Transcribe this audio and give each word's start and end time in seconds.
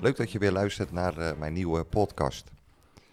Leuk 0.00 0.16
dat 0.16 0.32
je 0.32 0.38
weer 0.38 0.52
luistert 0.52 0.92
naar 0.92 1.18
eh, 1.18 1.38
mijn 1.38 1.52
nieuwe 1.52 1.84
podcast. 1.84 2.50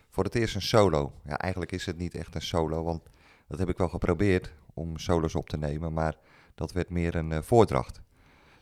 Voor 0.09 0.23
het 0.23 0.35
eerst 0.35 0.55
een 0.55 0.61
solo. 0.61 1.11
Ja, 1.25 1.37
eigenlijk 1.37 1.71
is 1.71 1.85
het 1.85 1.97
niet 1.97 2.15
echt 2.15 2.35
een 2.35 2.41
solo, 2.41 2.83
want 2.83 3.01
dat 3.47 3.59
heb 3.59 3.69
ik 3.69 3.77
wel 3.77 3.89
geprobeerd 3.89 4.53
om 4.73 4.97
solos 4.97 5.35
op 5.35 5.49
te 5.49 5.57
nemen, 5.57 5.93
maar 5.93 6.15
dat 6.55 6.71
werd 6.71 6.89
meer 6.89 7.15
een 7.15 7.31
eh, 7.31 7.41
voordracht. 7.41 8.01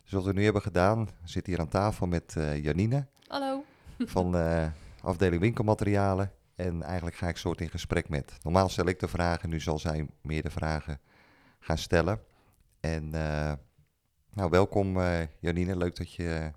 Dus 0.03 0.11
wat 0.11 0.23
we 0.23 0.33
nu 0.33 0.43
hebben 0.43 0.61
gedaan, 0.61 1.09
zit 1.23 1.45
hier 1.45 1.59
aan 1.59 1.67
tafel 1.67 2.07
met 2.07 2.35
eh, 2.35 2.63
Janine 2.63 3.07
Hallo. 3.27 3.63
van 3.99 4.35
afdeling 5.01 5.41
winkelmaterialen. 5.41 6.31
En 6.55 6.83
eigenlijk 6.83 7.15
ga 7.15 7.27
ik 7.27 7.37
soort 7.37 7.61
in 7.61 7.69
gesprek 7.69 8.09
met. 8.09 8.37
Normaal 8.41 8.69
stel 8.69 8.85
ik 8.85 8.99
de 8.99 9.07
vragen, 9.07 9.49
nu 9.49 9.59
zal 9.59 9.79
zij 9.79 10.07
meer 10.21 10.41
de 10.41 10.49
vragen 10.49 10.99
gaan 11.59 11.77
stellen. 11.77 12.19
En 12.79 13.09
nou, 14.33 14.49
welkom 14.49 14.97
Janine, 15.39 15.77
leuk 15.77 15.95
dat 15.95 16.13
je 16.13 16.51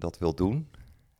dat 0.00 0.18
wilt 0.18 0.36
doen. 0.36 0.70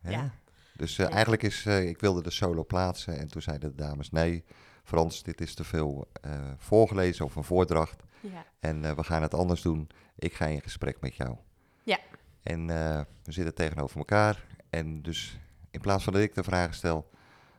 Hè? 0.01 0.11
Ja. 0.11 0.31
Dus 0.77 0.99
eh, 0.99 1.07
Ja. 1.07 1.13
eigenlijk 1.13 1.43
is, 1.43 1.67
eh, 1.67 1.89
ik 1.89 2.01
wilde 2.01 2.23
de 2.23 2.31
solo 2.31 2.65
plaatsen 2.65 3.19
en 3.19 3.29
toen 3.29 3.43
zeiden 3.43 3.71
de 3.71 3.83
dames, 3.83 4.11
nee 4.11 4.45
Frans, 4.83 5.23
dit 5.23 5.41
is 5.41 5.55
te 5.55 5.65
veel 5.65 6.09
eh, 6.21 6.53
voorgelezen 6.57 7.25
of 7.25 7.37
een 7.37 7.45
voordracht. 7.45 8.03
Ja. 8.21 8.45
En 8.61 8.97
we 8.97 9.05
gaan 9.05 9.23
het 9.23 9.35
anders 9.35 9.63
doen. 9.63 9.89
Ik 10.17 10.35
ga 10.35 10.47
in 10.47 10.63
gesprek 10.63 11.01
met 11.01 11.15
jou. 11.15 11.37
Ja. 11.83 11.99
En 12.43 12.67
we 12.67 13.33
zitten 13.33 13.55
tegenover 13.55 13.99
elkaar. 13.99 14.47
En 14.71 15.03
dus 15.03 15.39
in 15.71 15.81
plaats 15.81 16.05
van 16.05 16.13
dat 16.13 16.23
ik 16.23 16.35
de 16.35 16.43
vragen 16.43 16.75
stel, 16.75 17.11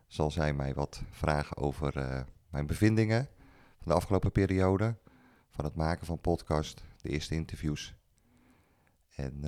zal 0.08 0.32
zij 0.32 0.54
mij 0.54 0.74
wat 0.74 1.02
vragen 1.10 1.58
over 1.58 2.26
mijn 2.50 2.68
bevindingen 2.68 3.28
van 3.80 3.88
de 3.92 3.94
afgelopen 3.94 4.32
periode. 4.32 4.96
Van 5.50 5.66
het 5.66 5.76
maken 5.76 6.06
van 6.06 6.20
podcast, 6.20 6.84
de 7.02 7.10
eerste 7.10 7.36
interviews. 7.36 7.94
En 9.16 9.44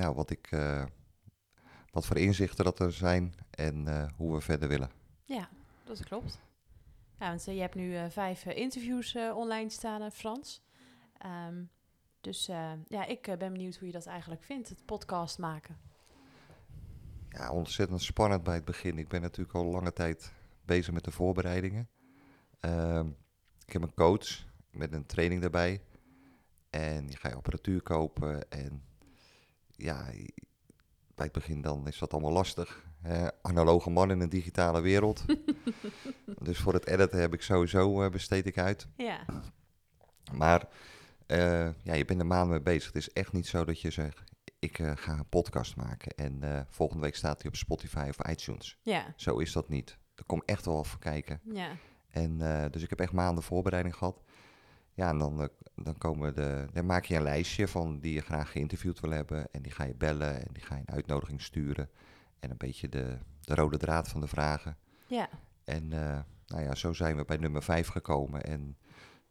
eh, 0.00 0.06
nou, 0.06 0.16
wat, 0.16 0.30
ik, 0.30 0.50
eh, 0.50 0.84
wat 1.90 2.06
voor 2.06 2.16
inzichten 2.16 2.64
dat 2.64 2.78
er 2.78 2.92
zijn 2.92 3.34
en 3.50 3.88
eh, 3.88 4.08
hoe 4.16 4.34
we 4.34 4.40
verder 4.40 4.68
willen. 4.68 4.90
ja, 5.24 5.48
dat 5.84 6.04
klopt. 6.04 6.38
Ja, 7.18 7.28
want 7.28 7.46
eh, 7.46 7.54
je 7.54 7.60
hebt 7.60 7.74
nu 7.74 8.10
vijf 8.10 8.44
interviews 8.44 9.16
online 9.34 9.70
staan, 9.70 10.12
Frans. 10.12 10.62
Ehm, 11.18 11.64
dus 12.20 12.46
ja, 12.88 13.06
ik 13.06 13.22
ben 13.22 13.52
benieuwd 13.52 13.76
hoe 13.76 13.86
je 13.86 13.92
dat 13.92 14.06
eigenlijk 14.06 14.42
vindt, 14.42 14.68
het 14.68 14.84
podcast 14.84 15.38
maken. 15.38 15.76
Ja, 17.28 17.50
ontzettend 17.50 18.02
spannend 18.02 18.42
bij 18.42 18.54
het 18.54 18.64
begin. 18.64 18.98
Ik 18.98 19.08
ben 19.08 19.20
natuurlijk 19.20 19.56
al 19.56 19.64
lange 19.64 19.92
tijd 19.92 20.32
bezig 20.64 20.92
met 20.92 21.04
de 21.04 21.10
voorbereidingen. 21.10 21.88
Ehm, 22.60 23.08
ik 23.66 23.72
heb 23.72 23.82
een 23.82 23.94
coach 23.94 24.44
met 24.70 24.92
een 24.92 25.06
training 25.06 25.40
daarbij. 25.40 25.82
En 26.70 27.08
je 27.08 27.16
ga 27.16 27.28
je 27.28 27.34
apparatuur 27.34 27.82
kopen. 27.82 28.50
En 28.50 28.82
ja, 29.82 30.04
bij 31.14 31.24
het 31.24 31.32
begin 31.32 31.60
dan 31.60 31.86
is 31.86 31.98
dat 31.98 32.12
allemaal 32.12 32.32
lastig. 32.32 32.84
hè. 33.02 33.28
analoge 33.42 33.90
man 33.90 34.10
in 34.10 34.20
een 34.20 34.28
digitale 34.28 34.80
wereld. 34.80 35.24
dus 36.42 36.58
voor 36.58 36.72
het 36.72 36.86
editen 36.86 37.20
heb 37.20 37.34
ik 37.34 37.42
sowieso 37.42 38.02
eh, 38.02 38.10
besteed 38.10 38.46
ik 38.46 38.58
uit. 38.58 38.88
Ja, 38.96 39.24
Maar 40.32 40.68
eh, 41.26 41.68
ja, 41.82 41.94
je 41.94 42.04
bent 42.04 42.20
er 42.20 42.26
maanden 42.26 42.48
mee 42.50 42.60
bezig. 42.60 42.86
Het 42.86 42.96
is 42.96 43.12
echt 43.12 43.32
niet 43.32 43.46
zo 43.46 43.64
dat 43.64 43.80
je 43.80 43.90
zegt, 43.90 44.22
ik 44.58 44.78
eh, 44.78 44.92
ga 44.94 45.12
een 45.12 45.28
podcast 45.28 45.76
maken. 45.76 46.14
En 46.14 46.66
volgende 46.70 47.02
week 47.02 47.16
staat 47.16 47.42
hij 47.42 47.50
op 47.50 47.56
Spotify 47.56 48.06
of 48.08 48.28
iTunes. 48.28 48.78
ja, 48.82 49.12
Zo 49.16 49.38
is 49.38 49.52
dat 49.52 49.68
niet. 49.68 49.98
Er 50.14 50.24
komt 50.24 50.44
echt 50.44 50.64
wel 50.64 50.78
even 50.84 50.98
kijken. 50.98 51.40
ja, 51.52 51.76
En, 52.10 52.38
dus 52.70 52.82
ik 52.82 52.90
heb 52.90 53.00
echt 53.00 53.12
maanden 53.12 53.44
voorbereiding 53.44 53.96
gehad. 53.96 54.22
Ja, 55.00 55.08
en 55.08 55.18
dan, 55.18 55.42
eh, 55.42 55.48
dan, 55.74 55.98
komen 55.98 56.34
de, 56.34 56.66
dan 56.72 56.86
maak 56.86 57.04
je 57.04 57.16
een 57.16 57.22
lijstje 57.22 57.68
van 57.68 57.98
die 58.00 58.14
je 58.14 58.20
graag 58.20 58.52
geïnterviewd 58.52 59.00
wil 59.00 59.10
hebben. 59.10 59.52
En 59.52 59.62
die 59.62 59.72
ga 59.72 59.84
je 59.84 59.94
bellen 59.94 60.34
en 60.34 60.48
die 60.52 60.62
ga 60.62 60.74
je 60.74 60.82
een 60.86 60.94
uitnodiging 60.94 61.42
sturen. 61.42 61.90
En 62.40 62.50
een 62.50 62.56
beetje 62.56 62.88
de, 62.88 63.18
de 63.40 63.54
rode 63.54 63.78
draad 63.78 64.08
van 64.08 64.20
de 64.20 64.26
vragen. 64.26 64.76
ja, 65.06 65.28
En 65.64 65.92
eh, 65.92 66.18
nou 66.46 66.62
ja, 66.62 66.74
zo 66.74 66.92
zijn 66.92 67.16
we 67.16 67.24
bij 67.24 67.36
nummer 67.36 67.62
5 67.62 67.88
gekomen. 67.88 68.42
En 68.42 68.76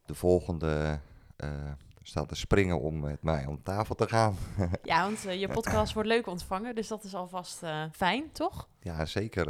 de 0.06 0.14
volgende 0.14 1.00
eh, 1.36 1.72
staat 2.02 2.28
te 2.28 2.36
springen 2.36 2.80
om 2.80 3.00
met 3.00 3.24
mij 3.24 3.46
om 3.46 3.64
tafel 3.64 3.96
te 3.96 4.08
gaan. 4.08 4.36
ja, 4.84 5.04
want 5.04 5.22
je 5.22 5.48
podcast 5.48 5.94
wordt 5.94 6.10
leuk 6.10 6.28
ontvangen, 6.28 6.76
dus 6.76 6.88
dat 6.88 7.04
is 7.04 7.16
alvast 7.16 7.62
fijn, 7.92 8.32
toch? 8.32 8.70
Ja, 8.80 9.06
zeker. 9.06 9.48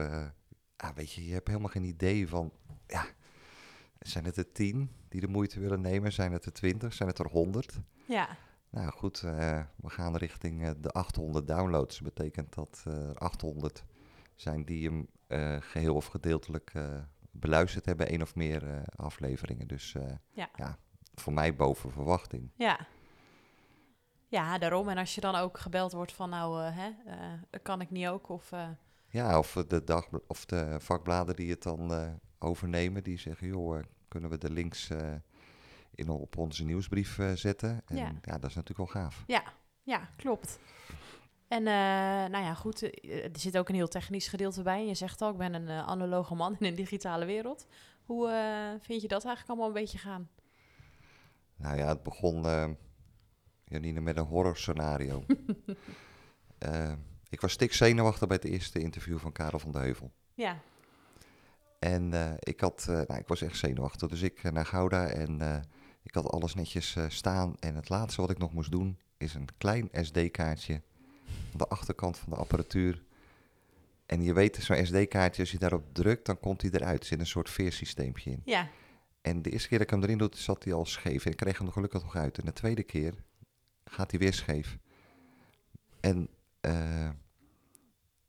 ah, 0.76 0.96
weet 0.96 1.12
je, 1.12 1.26
je 1.26 1.34
hebt 1.34 1.48
helemaal 1.48 1.70
geen 1.70 1.84
idee 1.84 2.28
van... 2.28 2.52
Ja, 2.88 3.06
zijn 4.00 4.26
het 4.26 4.38
er 4.38 4.52
tien 4.52 4.99
die 5.10 5.22
de 5.22 5.28
moeite 5.28 5.60
willen 5.60 5.82
nemen? 5.82 6.12
Zijn 6.14 6.32
het 6.32 6.46
er 6.46 6.54
twintig? 6.54 6.94
Zijn 6.94 7.10
het 7.10 7.20
er 7.20 7.28
honderd? 7.30 7.80
Ja, 8.06 8.38
Nou 8.70 8.92
goed, 8.92 9.22
eh, 9.24 9.62
we 9.76 9.90
gaan 9.90 10.16
richting 10.16 10.64
eh, 10.64 10.72
de 10.78 10.92
800 10.92 11.48
downloads. 11.48 12.00
Dat 12.00 12.14
betekent 12.14 12.54
dat 12.54 12.84
eh 12.88 13.10
800 13.16 13.84
zijn 14.36 14.66
die 14.66 14.88
hem 14.90 15.08
eh, 15.28 15.58
geheel 15.60 15.96
of 15.96 16.06
gedeeltelijk 16.06 16.72
eh, 16.74 16.88
beluisterd 17.32 17.86
hebben, 17.86 18.08
één 18.08 18.22
of 18.22 18.36
meer 18.36 18.68
eh, 18.68 18.82
afleveringen. 18.96 19.68
Dus 19.68 19.96
eh, 19.96 20.04
Ja. 20.56 20.78
voor 21.16 21.34
mij 21.34 21.56
boven 21.56 21.92
verwachting. 21.92 22.52
ja. 22.56 22.80
Ja, 24.32 24.58
daarom. 24.58 24.90
En 24.90 24.98
als 24.98 25.16
je 25.16 25.22
dan 25.22 25.36
ook 25.36 25.58
gebeld 25.58 25.92
wordt 25.92 26.12
van, 26.14 26.30
nou, 26.30 26.64
eh, 26.64 26.76
hè, 26.78 26.90
eh, 27.06 27.60
kan 27.62 27.82
ik 27.82 27.90
niet 27.90 28.08
ook? 28.08 28.30
Of, 28.30 28.52
eh, 28.52 28.68
Ja, 29.08 29.38
of 29.40 29.64
de, 29.68 29.84
dag, 29.84 30.08
of 30.28 30.46
de 30.46 30.76
vakbladen 30.80 31.36
die 31.36 31.50
het 31.50 31.64
dan 31.64 31.94
eh, 31.94 32.12
overnemen, 32.40 33.04
die 33.04 33.20
zeggen, 33.20 33.48
joh, 33.48 33.78
eh, 33.78 33.84
kunnen 34.10 34.30
we 34.30 34.38
de 34.38 34.52
links 34.52 34.90
eh, 34.90 35.14
in, 35.96 36.10
op 36.10 36.38
onze 36.38 36.66
nieuwsbrief 36.66 37.20
eh, 37.20 37.32
zetten? 37.32 37.82
En 37.86 37.96
Ja. 37.96 38.12
ja. 38.22 38.38
dat 38.38 38.50
is 38.50 38.56
natuurlijk 38.56 38.94
wel 38.94 39.04
gaaf. 39.04 39.24
Ja, 39.28 39.44
ja, 39.84 40.10
klopt. 40.16 40.60
En 41.48 41.68
eh, 41.68 41.74
nou 42.32 42.44
ja, 42.44 42.54
goed, 42.54 42.82
er 43.10 43.30
zit 43.34 43.58
ook 43.58 43.70
een 43.70 43.76
heel 43.76 43.88
technisch 43.88 44.28
gedeelte 44.28 44.62
bij. 44.62 44.80
En 44.80 44.88
je 44.88 44.94
zegt 44.94 45.22
al, 45.22 45.32
ik 45.32 45.38
ben 45.38 45.54
een 45.54 45.70
analoge 45.70 46.36
man 46.36 46.56
in 46.60 46.66
een 46.66 46.76
digitale 46.76 47.26
wereld. 47.26 47.68
Hoe 48.04 48.28
vind 48.82 49.02
je 49.02 49.08
dat 49.08 49.26
eigenlijk 49.26 49.48
allemaal 49.48 49.68
een 49.68 49.82
beetje 49.82 49.98
gaan? 49.98 50.30
Nou 51.56 51.78
ja, 51.78 51.88
het 51.88 52.04
begon, 52.04 52.46
Janine, 53.66 54.02
met 54.02 54.18
een 54.18 54.26
horrorscenario. 54.26 55.24
Eh, 56.60 56.94
ik 57.30 57.42
was 57.42 57.52
stik 57.52 57.74
zenuwachtig 57.74 58.28
bij 58.28 58.36
het 58.42 58.46
eerste 58.52 58.80
interview 58.80 59.18
van 59.18 59.32
Karel 59.32 59.60
van 59.60 59.72
de 59.72 59.78
Heuvel. 59.78 60.12
Ja, 60.34 60.60
En 61.80 62.14
eh, 62.14 62.34
ik, 62.40 62.60
had, 62.60 62.86
eh, 62.90 62.96
nou, 62.96 63.20
ik 63.20 63.28
was 63.28 63.42
echt 63.42 63.58
zenuwachtig, 63.58 64.10
dus 64.10 64.22
ik 64.22 64.44
eh, 64.44 64.52
naar 64.52 64.66
Gouda 64.66 65.08
en 65.08 65.64
ik 66.04 66.14
had 66.14 66.26
alles 66.32 66.56
netjes 66.56 66.98
staan. 67.08 67.56
En 67.60 67.76
het 67.76 67.90
laatste 67.90 68.22
wat 68.22 68.30
ik 68.30 68.38
nog 68.38 68.54
moest 68.54 68.72
doen, 68.72 68.98
is 69.18 69.34
een 69.34 69.48
klein 69.58 69.90
SD-kaartje 69.92 70.74
aan 70.74 71.58
de 71.58 71.68
achterkant 71.68 72.18
van 72.18 72.30
de 72.30 72.36
apparatuur. 72.36 73.04
En 74.06 74.22
je 74.22 74.34
weet, 74.34 74.56
zo'n 74.56 74.86
SD-kaartje, 74.86 75.42
als 75.42 75.52
je 75.52 75.58
daarop 75.58 75.94
drukt, 75.94 76.26
dan 76.26 76.40
komt 76.40 76.62
hij 76.62 76.72
eruit. 76.72 77.00
Er 77.00 77.06
zit 77.06 77.20
een 77.20 77.26
soort 77.26 77.50
veersysteempje 77.50 78.32
in. 78.32 78.42
ja, 78.46 78.70
En 79.22 79.42
de 79.42 79.50
eerste 79.50 79.68
keer 79.68 79.78
dat 79.78 79.88
ik 79.88 79.94
hem 79.94 80.04
erin 80.04 80.18
doe, 80.18 80.30
zat 80.34 80.64
hij 80.64 80.74
al 80.74 80.86
scheef. 80.86 81.26
En 81.26 81.32
ik 81.32 81.38
kreeg 81.38 81.58
hem 81.58 81.68
er 81.68 81.74
gelukkig 81.74 82.04
nog 82.04 82.16
uit. 82.16 82.38
En 82.38 82.46
de 82.46 82.54
tweede 82.54 82.84
keer 82.84 83.14
gaat 83.86 84.12
hij 84.12 84.20
weer 84.20 84.34
scheef. 84.34 84.78
En 86.00 86.30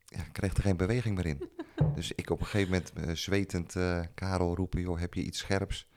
ja, 0.05 0.23
ik 0.25 0.29
kreeg 0.31 0.53
er 0.53 0.63
geen 0.63 0.77
beweging 0.77 1.15
meer 1.15 1.25
in. 1.25 1.49
Dus 1.95 2.11
ik 2.11 2.29
op 2.29 2.39
een 2.39 2.45
gegeven 2.45 2.71
moment 2.71 2.93
eh, 2.93 3.15
zwetend 3.15 3.75
eh, 3.75 4.01
Karel 4.13 4.55
roepen, 4.55 4.81
joh, 4.81 4.99
heb 4.99 5.13
je 5.13 5.23
iets 5.23 5.37
scherps? 5.39 5.89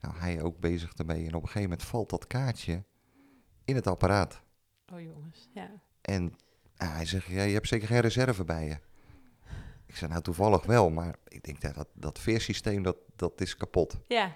Nou, 0.00 0.14
hij 0.16 0.42
ook 0.42 0.58
bezig 0.60 0.92
ermee. 0.92 1.20
En 1.26 1.34
op 1.34 1.42
een 1.42 1.48
gegeven 1.48 1.62
moment 1.62 1.82
valt 1.82 2.10
dat 2.10 2.26
kaartje 2.26 2.84
in 3.64 3.74
het 3.74 3.86
apparaat. 3.86 4.42
oh 4.92 5.00
jongens, 5.00 5.48
ja. 5.54 5.70
En 6.00 6.34
hij 6.76 7.06
zegt, 7.06 7.26
ja, 7.26 7.42
je 7.42 7.52
hebt 7.54 7.68
zeker 7.68 7.88
geen 7.88 8.00
reserve 8.00 8.44
bij 8.44 8.64
je. 8.66 8.76
Ik 9.86 9.96
zei, 9.96 10.10
nou 10.10 10.22
toevallig 10.22 10.64
wel, 10.64 10.90
maar 10.90 11.14
ik 11.28 11.42
denk 11.44 11.60
dat 11.60 11.74
dat, 11.74 11.88
dat 11.94 12.18
veersysteem, 12.18 12.82
dat, 12.82 12.96
dat 13.16 13.40
is 13.40 13.56
kapot. 13.56 13.98
Ja, 14.08 14.34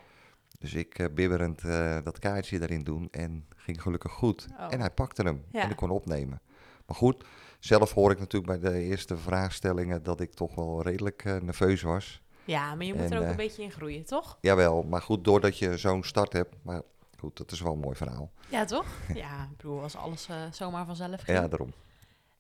Dus 0.58 0.74
ik 0.74 0.98
eh, 0.98 1.06
bibberend 1.14 1.62
dat 2.04 2.18
kaartje 2.18 2.60
erin 2.62 2.84
doen 2.84 3.08
en 3.10 3.46
ging 3.56 3.82
gelukkig 3.82 4.12
goed. 4.12 4.46
Oh. 4.50 4.66
En 4.70 4.80
hij 4.80 4.90
pakte 4.90 5.22
hem 5.22 5.44
Ja. 5.52 5.62
en 5.62 5.70
ik 5.70 5.76
kon 5.76 5.90
opnemen. 5.90 6.40
Maar 6.87 6.96
goed, 6.96 7.25
zelf 7.58 7.93
hoor 7.93 8.11
ik 8.11 8.19
natuurlijk 8.19 8.61
bij 8.61 8.70
de 8.70 8.79
eerste 8.79 9.17
vraagstellingen 9.17 10.02
dat 10.02 10.20
ik 10.20 10.34
toch 10.34 10.55
wel 10.55 10.82
redelijk 10.82 11.25
eh, 11.25 11.37
nerveus 11.37 11.82
was. 11.82 12.23
ja 12.44 12.75
maar 12.75 12.87
je 12.87 12.94
moet 12.94 13.02
En, 13.02 13.12
er 13.12 13.19
ook 13.19 13.25
eh, 13.25 13.31
een 13.31 13.37
beetje 13.37 13.62
in 13.62 13.70
groeien, 13.70 14.05
toch? 14.05 14.38
Jawel, 14.40 14.82
maar 14.82 15.02
goed, 15.02 15.25
doordat 15.25 15.58
je 15.58 15.76
zo'n 15.76 16.05
start 16.05 16.32
hebt. 16.32 16.56
Maar 16.62 16.82
goed, 17.19 17.37
dat 17.37 17.50
is 17.50 17.61
wel 17.61 17.73
een 17.73 17.79
mooi 17.79 17.96
verhaal. 17.96 18.32
Ja, 18.49 18.64
toch? 18.64 18.87
ja, 19.14 19.43
ik 19.43 19.56
bedoel, 19.56 19.82
als 19.82 19.96
alles 19.96 20.29
eh, 20.29 20.37
zomaar 20.50 20.87
vanzelf 20.87 21.20
ging. 21.23 21.38
Ja, 21.38 21.49
daarom. 21.49 21.73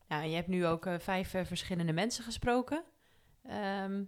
Ja, 0.08 0.22
en 0.22 0.28
je 0.30 0.34
hebt 0.34 0.48
nu 0.48 0.66
ook 0.66 0.86
vijf 0.98 1.30
verschillende 1.30 1.92
mensen 1.92 2.24
gesproken. 2.24 2.84
Ehm, 3.42 4.02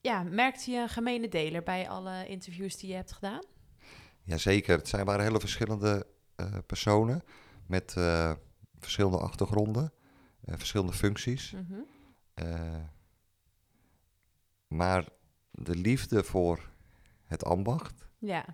ja, 0.00 0.22
merkte 0.22 0.70
je 0.70 0.78
een 0.78 0.88
gemene 0.88 1.28
deler 1.28 1.62
bij 1.62 1.88
alle 1.88 2.26
interviews 2.26 2.76
die 2.76 2.88
je 2.88 2.94
hebt 2.94 3.12
gedaan? 3.12 3.42
Jazeker, 4.22 4.76
het 4.76 4.88
zijn, 4.88 5.04
waren 5.04 5.24
hele 5.24 5.40
verschillende 5.40 6.06
personen 6.66 7.22
met 7.66 7.94
verschillende 8.80 9.18
achtergronden, 9.18 9.92
eh, 10.40 10.54
verschillende 10.56 10.92
functies. 10.92 11.52
Mhm. 11.52 11.80
Eh, 12.34 12.76
maar 14.68 15.08
de 15.50 15.74
liefde 15.74 16.24
voor 16.24 16.70
het 17.24 17.44
ambacht, 17.44 18.06
Ja, 18.18 18.44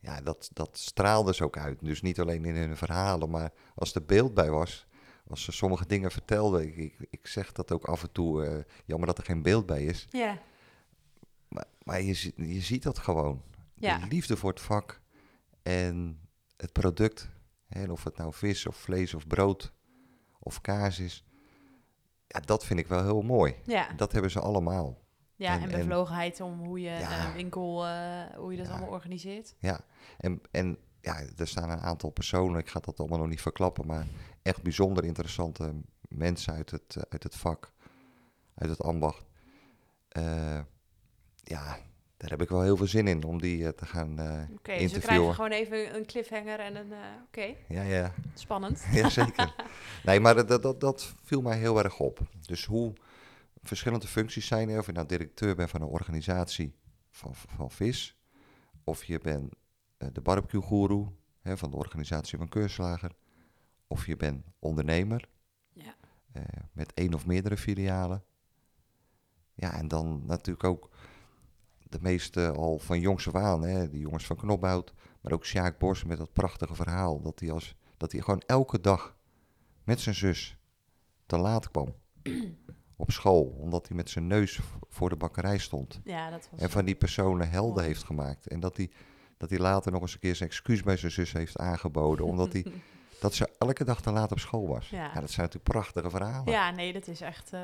ja, 0.00 0.20
dat, 0.20 0.50
dat 0.52 0.78
straalde 0.78 1.34
ze 1.34 1.44
ook 1.44 1.56
uit. 1.58 1.80
Dus 1.80 2.02
niet 2.02 2.20
alleen 2.20 2.44
in 2.44 2.56
hun 2.56 2.76
verhalen, 2.76 3.30
maar 3.30 3.52
als 3.74 3.94
er 3.94 4.04
beeld 4.04 4.34
bij 4.34 4.50
was, 4.50 4.86
als 5.28 5.42
ze 5.42 5.52
sommige 5.52 5.86
dingen 5.86 6.10
vertelden. 6.10 6.62
Ik, 6.62 6.76
ik, 6.76 7.06
ik 7.10 7.26
zeg 7.26 7.52
dat 7.52 7.72
ook 7.72 7.84
af 7.84 8.02
en 8.02 8.12
toe, 8.12 8.44
eh, 8.44 8.64
jammer 8.84 9.06
dat 9.06 9.18
er 9.18 9.24
geen 9.24 9.42
beeld 9.42 9.66
bij 9.66 9.84
is. 9.84 10.06
ja, 10.10 10.38
Maar, 11.48 11.64
maar 11.82 12.02
je, 12.02 12.32
je 12.36 12.60
ziet 12.60 12.82
dat 12.82 12.98
gewoon. 12.98 13.42
Ja. 13.74 13.98
De 13.98 14.06
liefde 14.06 14.36
voor 14.36 14.50
het 14.50 14.60
vak 14.60 15.00
en 15.62 16.20
het 16.56 16.72
product. 16.72 17.28
En 17.68 17.90
of 17.90 18.04
het 18.04 18.16
nou 18.16 18.32
vis 18.32 18.66
of 18.66 18.76
vlees 18.76 19.14
of 19.14 19.26
brood 19.26 19.72
of 20.38 20.60
kaas 20.60 20.98
is. 20.98 21.24
Ja, 22.26 22.40
dat 22.40 22.64
vind 22.64 22.78
ik 22.80 22.86
wel 22.86 23.02
heel 23.02 23.22
mooi. 23.22 23.54
ja. 23.66 23.92
Dat 23.96 24.12
hebben 24.12 24.30
ze 24.30 24.40
allemaal. 24.40 24.98
ja 25.36 25.52
en- 25.54 25.62
en, 25.62 25.70
en- 25.70 25.78
bevlogenheid 25.78 26.40
om 26.40 26.58
hoe 26.64 26.80
je 26.80 26.90
Ja. 26.90 27.26
een 27.26 27.32
winkel, 27.32 27.86
eh, 27.86 28.22
hoe 28.36 28.50
je 28.52 28.56
dat 28.58 28.66
Ja. 28.66 28.72
allemaal 28.72 28.90
organiseert. 28.90 29.54
Ja, 29.58 29.80
en, 30.18 30.40
en 30.50 30.78
ja, 31.00 31.20
er 31.36 31.48
staan 31.48 31.70
een 31.70 31.80
aantal 31.80 32.10
personen, 32.10 32.58
ik 32.60 32.68
ga 32.68 32.80
dat 32.80 32.98
allemaal 33.00 33.18
nog 33.18 33.28
niet 33.28 33.40
verklappen, 33.40 33.86
maar 33.86 34.06
echt 34.42 34.62
bijzonder 34.62 35.04
interessante 35.04 35.74
mensen 36.08 36.52
uit 36.54 36.70
het, 36.70 36.96
uit 37.08 37.22
het 37.22 37.34
vak, 37.36 37.72
uit 38.54 38.70
het 38.70 38.82
ambacht. 38.82 39.24
Eh, 40.08 40.60
ja, 41.42 41.78
daar 42.18 42.30
heb 42.30 42.42
ik 42.42 42.48
wel 42.48 42.62
heel 42.62 42.76
veel 42.76 42.86
zin 42.86 43.06
in 43.06 43.24
om 43.24 43.40
die 43.40 43.64
eh, 43.64 43.68
te 43.72 43.86
gaan 43.86 44.18
eh 44.18 44.24
Oké, 44.24 44.38
dus 44.42 44.52
we 44.52 44.58
krijgen 44.62 44.82
interviewen. 44.94 45.34
gewoon 45.34 45.50
even 45.50 45.94
een 45.96 46.06
cliffhanger 46.06 46.58
en 46.60 46.76
een... 46.76 46.92
eh, 46.92 46.98
Oké, 47.26 47.54
Ja, 47.68 47.82
ja, 47.82 48.14
spannend. 48.34 48.86
ja, 48.92 49.08
zeker. 49.08 49.54
nee, 50.04 50.20
maar 50.20 50.46
dat, 50.46 50.62
dat, 50.62 50.80
dat 50.80 51.14
viel 51.22 51.40
mij 51.42 51.58
heel 51.58 51.82
erg 51.82 51.98
op. 51.98 52.18
Dus 52.40 52.64
hoe 52.64 52.92
verschillende 53.62 54.06
functies 54.06 54.46
zijn 54.46 54.68
er, 54.68 54.78
of 54.78 54.86
je 54.86 54.92
nou 54.92 55.06
directeur 55.06 55.54
bent 55.54 55.70
van 55.70 55.80
een 55.80 55.88
organisatie 55.88 56.74
van, 57.10 57.34
van 57.34 57.70
vis, 57.70 58.16
of 58.84 59.04
je 59.04 59.18
bent 59.18 59.54
de 60.12 60.20
barbecue-goeroe 60.20 61.12
hè, 61.42 61.56
van 61.56 61.70
de 61.70 61.76
organisatie 61.76 62.38
van 62.38 62.48
Keurslager, 62.48 63.12
of 63.86 64.06
je 64.06 64.16
bent 64.16 64.44
ondernemer 64.58 65.28
Ja. 65.72 65.94
met 66.72 66.94
één 66.94 67.14
of 67.14 67.26
meerdere 67.26 67.56
filialen. 67.56 68.22
Ja, 69.54 69.72
en 69.74 69.88
dan 69.88 70.22
natuurlijk 70.26 70.64
ook 70.64 70.90
de 71.88 71.98
meeste 72.00 72.52
al 72.52 72.78
van 72.78 73.00
jongs 73.00 73.28
af 73.28 73.34
aan, 73.34 73.62
hè, 73.62 73.88
die 73.90 74.00
jongens 74.00 74.26
van 74.26 74.36
Knophout, 74.36 74.92
maar 75.20 75.32
ook 75.32 75.44
Sjaak 75.44 75.78
Bos 75.78 76.04
met 76.04 76.18
dat 76.18 76.32
prachtige 76.32 76.74
verhaal 76.74 77.20
dat 77.20 77.40
hij, 77.40 77.50
als, 77.50 77.74
dat 77.96 78.12
hij 78.12 78.20
gewoon 78.20 78.42
elke 78.46 78.80
dag 78.80 79.16
met 79.84 80.00
zijn 80.00 80.14
zus 80.14 80.58
te 81.26 81.38
laat 81.38 81.70
kwam 81.70 81.94
op 82.96 83.10
school, 83.10 83.44
omdat 83.58 83.88
hij 83.88 83.96
met 83.96 84.10
zijn 84.10 84.26
neus 84.26 84.60
voor 84.88 85.08
de 85.08 85.16
bakkerij 85.16 85.58
stond. 85.58 86.00
Ja, 86.04 86.30
dat 86.30 86.48
was... 86.50 86.60
En 86.60 86.70
van 86.70 86.84
die 86.84 86.94
personen 86.94 87.50
helden 87.50 87.84
heeft 87.84 88.04
gemaakt. 88.04 88.46
En 88.46 88.60
dat 88.60 88.76
hij, 88.76 88.90
dat 89.36 89.50
hij 89.50 89.58
later 89.58 89.92
nog 89.92 90.00
eens 90.00 90.12
een 90.14 90.20
keer 90.20 90.36
zijn 90.36 90.48
excuus 90.48 90.82
bij 90.82 90.96
zijn 90.96 91.12
zus 91.12 91.32
heeft 91.32 91.56
aangeboden, 91.58 92.26
omdat 92.26 92.52
hij, 92.52 92.66
dat 93.20 93.34
ze 93.34 93.50
elke 93.58 93.84
dag 93.84 94.02
te 94.02 94.12
laat 94.12 94.32
op 94.32 94.38
school 94.38 94.68
was. 94.68 94.88
Ja. 94.88 94.96
Ja, 95.04 95.20
dat 95.20 95.30
zijn 95.30 95.46
natuurlijk 95.46 95.64
prachtige 95.72 96.10
verhalen. 96.10 96.52
Ja, 96.52 96.70
nee, 96.70 96.92
dat 96.92 97.06
is 97.08 97.20
echt. 97.20 97.52
eh, 97.52 97.60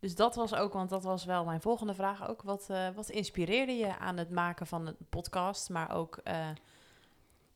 dus 0.00 0.14
dat 0.14 0.34
was 0.34 0.54
ook, 0.54 0.72
want 0.72 0.90
dat 0.90 1.02
was 1.02 1.24
wel 1.24 1.44
mijn 1.44 1.60
volgende 1.60 1.94
vraag 1.94 2.28
ook. 2.28 2.42
Wat, 2.42 2.66
eh, 2.70 2.88
wat 2.94 3.10
inspireerde 3.10 3.72
je 3.72 3.98
aan 3.98 4.16
het 4.16 4.30
maken 4.30 4.66
van 4.66 4.86
een 4.86 4.96
podcast, 5.08 5.70
maar 5.70 5.94
ook 5.94 6.16
eh, 6.16 6.48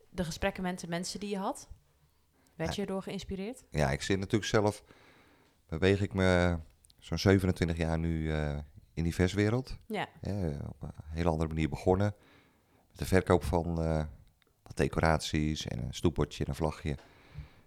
de 0.09 0.23
gesprekken 0.23 0.63
met 0.63 0.79
de 0.79 0.87
mensen 0.87 1.19
die 1.19 1.29
je 1.29 1.37
had? 1.37 1.67
Werd 2.55 2.75
je 2.75 2.81
erdoor 2.81 3.01
geïnspireerd? 3.01 3.63
Ja, 3.69 3.91
ik 3.91 4.01
zit 4.01 4.19
natuurlijk 4.19 4.45
zelf, 4.45 4.83
beweeg 5.67 6.01
ik 6.01 6.13
me 6.13 6.57
zo'n 6.99 7.17
27 7.17 7.77
jaar 7.77 7.99
nu 7.99 8.31
eh, 8.31 8.57
in 8.93 9.03
die 9.03 9.15
verswereld. 9.15 9.77
Ja, 9.85 10.07
Hè, 10.21 10.55
op 10.67 10.81
een 10.81 10.91
hele 11.05 11.29
andere 11.29 11.49
manier 11.49 11.69
begonnen. 11.69 12.15
Met 12.89 12.97
de 12.97 13.05
verkoop 13.05 13.43
van 13.43 13.75
wat 14.63 14.77
decoraties 14.77 15.67
en 15.67 15.79
een 15.79 15.93
stoepbordje 15.93 16.43
en 16.43 16.49
een 16.49 16.55
vlagje. 16.55 16.97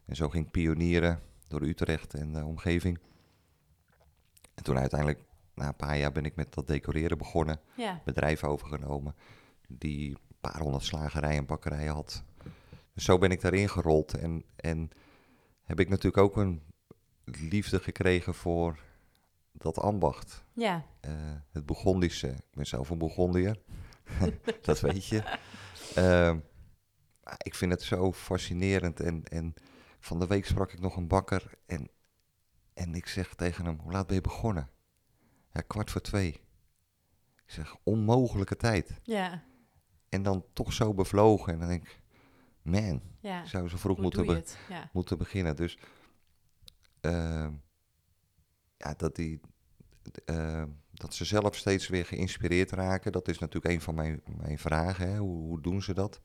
En 0.05 0.17
zo 0.17 0.29
ging 0.29 0.45
ik 0.45 0.51
pionieren 0.51 1.21
door 1.49 1.63
Utrecht 1.63 2.15
en 2.15 2.33
de 2.33 2.45
omgeving. 2.45 2.99
En 4.59 4.65
toen 4.65 4.79
uiteindelijk, 4.79 5.21
na 5.55 5.69
een 5.69 5.77
paar 5.77 5.99
jaar, 5.99 6.13
ben 6.13 6.25
ik 6.25 6.37
met 6.37 6.55
dat 6.55 6.67
decoreren 6.67 7.19
begonnen. 7.19 7.61
ja, 7.77 8.01
Bedrijf 8.05 8.45
overgenomen 8.45 9.15
die 9.69 10.11
een 10.11 10.37
paar 10.41 10.61
honderd 10.61 10.85
slagerijen 10.85 11.39
en 11.39 11.47
bakkerijen 11.47 11.93
had. 11.93 12.23
Dus 12.95 13.05
zo 13.05 13.19
ben 13.19 13.31
ik 13.31 13.41
daarin 13.41 13.69
gerold. 13.69 14.15
En, 14.15 14.45
en 14.57 14.91
heb 15.65 15.81
ik 15.81 15.89
natuurlijk 15.89 16.23
ook 16.23 16.37
een 16.37 16.63
liefde 17.25 17.81
gekregen 17.81 18.35
voor 18.35 18.79
dat 19.53 19.79
ambacht. 19.79 20.45
ja, 20.53 20.85
Eh, 21.01 21.13
het 21.51 21.67
Bourgondische. 21.67 22.29
Ik 22.29 22.55
ben 22.55 22.67
zelf 22.67 22.91
een 22.91 22.99
Bourgondier. 22.99 23.61
dat 24.63 24.81
weet 24.81 25.07
je. 25.07 25.23
Ehm, 25.95 26.39
ik 27.43 27.55
vind 27.55 27.73
het 27.73 27.83
zo 27.83 28.13
fascinerend. 28.13 29.01
En, 29.01 29.25
en 29.25 29.55
van 30.01 30.19
de 30.19 30.27
week 30.27 30.47
sprak 30.47 30.73
ik 30.73 30.81
nog 30.81 30.97
een 30.97 31.09
bakker. 31.09 31.51
En, 31.67 31.89
en 32.79 32.95
ik 32.95 33.07
zeg 33.07 33.35
tegen 33.35 33.65
hem, 33.65 33.79
hoe 33.83 33.93
laat 33.93 34.07
ben 34.07 34.15
je 34.15 34.21
begonnen? 34.21 34.71
Ja, 35.53 35.61
kwart 35.61 35.91
voor 35.91 36.01
twee. 36.01 36.29
Ik 37.45 37.55
zeg, 37.55 37.77
onmogelijke 37.83 38.57
tijd. 38.57 39.01
ja, 39.03 39.43
En 40.09 40.23
dan 40.23 40.45
toch 40.53 40.73
zo 40.73 40.95
bevlogen. 40.95 41.53
En 41.53 41.59
dan 41.59 41.69
denk 41.69 41.83
ik, 41.83 42.03
man, 42.63 43.03
ja. 43.21 43.43
ik 43.43 43.49
zou 43.49 43.69
zo 43.69 43.77
vroeg 43.77 43.95
Hoe 43.95 44.05
moeten, 44.05 44.27
be-? 44.27 44.45
Ja, 44.69 44.91
moeten 44.93 45.19
beginnen. 45.19 45.57
Dus 45.57 45.79
ehm, 47.01 47.53
ja, 48.77 48.95
dat, 48.97 49.17
die, 49.17 49.41
eh, 50.25 50.65
dat 50.93 51.15
ze 51.15 51.25
zelf 51.25 51.57
steeds 51.57 51.89
weer 51.89 52.07
geïnspireerd 52.07 52.71
raken, 52.71 53.13
dat 53.13 53.29
is 53.29 53.39
natuurlijk 53.39 53.75
een 53.75 53.81
van 53.81 53.95
mijn, 53.95 54.23
mijn 54.37 54.59
vragen. 54.59 55.09
Hè? 55.09 55.19
Hoe, 55.19 55.43
hoe 55.43 55.61
doen 55.61 55.83
ze 55.83 55.95
dat? 55.95 56.21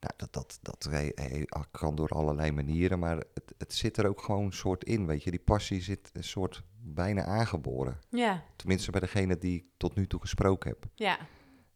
Nou, 0.00 0.12
dat, 0.16 0.32
dat, 0.32 0.58
dat 0.62 0.86
eh, 0.92 1.38
eh, 1.38 1.44
kan 1.70 1.94
door 1.94 2.08
allerlei 2.08 2.52
manieren, 2.52 2.98
maar 2.98 3.16
het, 3.16 3.54
het 3.58 3.72
zit 3.74 3.96
er 3.96 4.06
ook 4.08 4.22
gewoon 4.22 4.44
een 4.44 4.52
soort 4.52 4.84
in, 4.84 5.06
weet 5.06 5.22
je. 5.22 5.30
Die 5.30 5.40
passie 5.40 5.82
zit 5.82 6.10
een 6.12 6.24
soort 6.24 6.62
bijna 6.82 7.24
aangeboren. 7.24 7.98
ja, 8.08 8.44
Tenminste 8.56 8.90
bij 8.90 9.00
degene 9.00 9.38
die 9.38 9.56
ik 9.58 9.64
tot 9.76 9.94
nu 9.94 10.06
toe 10.06 10.20
gesproken 10.20 10.70
heb. 10.70 10.86
ja, 10.94 11.18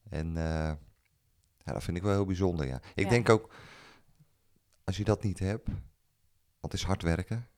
En 0.09 0.37
eh, 0.37 0.73
ja, 1.65 1.73
dat 1.73 1.83
vind 1.85 1.97
ik 1.97 2.03
wel 2.03 2.13
heel 2.13 2.25
bijzonder, 2.25 2.67
ja. 2.67 2.81
Ik 2.95 3.05
Ja. 3.05 3.11
denk 3.11 3.29
ook, 3.29 3.55
als 4.85 4.97
je 4.97 5.05
dat 5.05 5.23
niet 5.23 5.39
hebt, 5.39 5.67
want 5.67 6.73
het 6.73 6.73
is 6.73 6.83
hard 6.83 7.03
werken. 7.03 7.49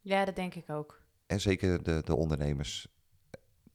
ja, 0.00 0.24
dat 0.24 0.36
denk 0.36 0.54
ik 0.54 0.70
ook. 0.70 1.02
En 1.26 1.40
zeker 1.40 1.82
de, 1.82 2.02
de 2.04 2.16
ondernemers 2.16 2.88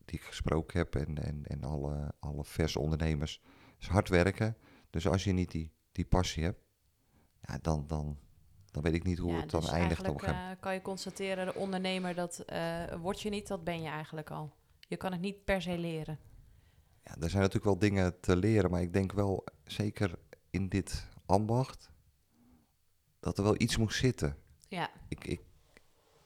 die 0.06 0.20
ik 0.20 0.26
gesproken 0.26 0.78
heb 0.78 0.96
en, 0.96 1.18
en, 1.24 1.46
en 1.46 1.64
alle, 1.64 2.14
alle 2.20 2.44
verse 2.44 2.80
ondernemers. 2.80 3.42
Is 3.80 3.88
hard 3.88 4.10
werken. 4.10 4.58
Dus 4.90 5.08
als 5.08 5.24
je 5.24 5.32
niet 5.32 5.52
die, 5.52 5.72
die 5.92 6.06
passie 6.06 6.44
hebt, 6.44 6.60
ja, 7.42 7.58
dan, 7.62 7.88
dan, 7.88 8.18
dan 8.72 8.84
weet 8.84 8.94
ik 8.94 9.04
niet 9.04 9.18
hoe 9.18 9.32
ja, 9.32 9.40
het 9.40 9.50
dan 9.50 9.62
dus 9.62 9.70
eindigt 9.70 10.08
op 10.08 10.14
een 10.14 10.20
gegeven 10.20 10.50
eh, 10.50 10.60
kan 10.60 10.74
je 10.74 10.82
constateren, 10.82 11.46
de 11.46 11.56
ondernemer, 11.56 12.16
dat 12.16 12.40
eh, 12.40 12.84
word 13.02 13.22
je 13.22 13.30
niet, 13.30 13.48
dat 13.48 13.64
ben 13.64 13.82
je 13.82 13.90
eigenlijk 13.90 14.32
al. 14.32 14.54
Je 14.88 14.98
kan 14.98 15.12
het 15.12 15.22
niet 15.22 15.44
per 15.44 15.62
se 15.62 15.78
leren. 15.78 16.20
Ja, 17.04 17.16
er 17.20 17.30
zijn 17.30 17.42
natuurlijk 17.42 17.66
wel 17.66 17.80
dingen 17.80 18.20
te 18.20 18.36
leren, 18.36 18.72
maar 18.72 18.82
ik 18.82 18.94
denk 18.94 19.12
wel, 19.12 19.44
zeker 19.64 20.20
in 20.50 20.70
dit 20.70 21.08
ambacht, 21.26 21.90
dat 23.20 23.38
er 23.38 23.44
wel 23.44 23.62
iets 23.62 23.78
moet 23.78 23.94
zitten. 23.94 24.38
Ja, 24.68 24.90
Ik, 25.08 25.26
ik, 25.26 25.42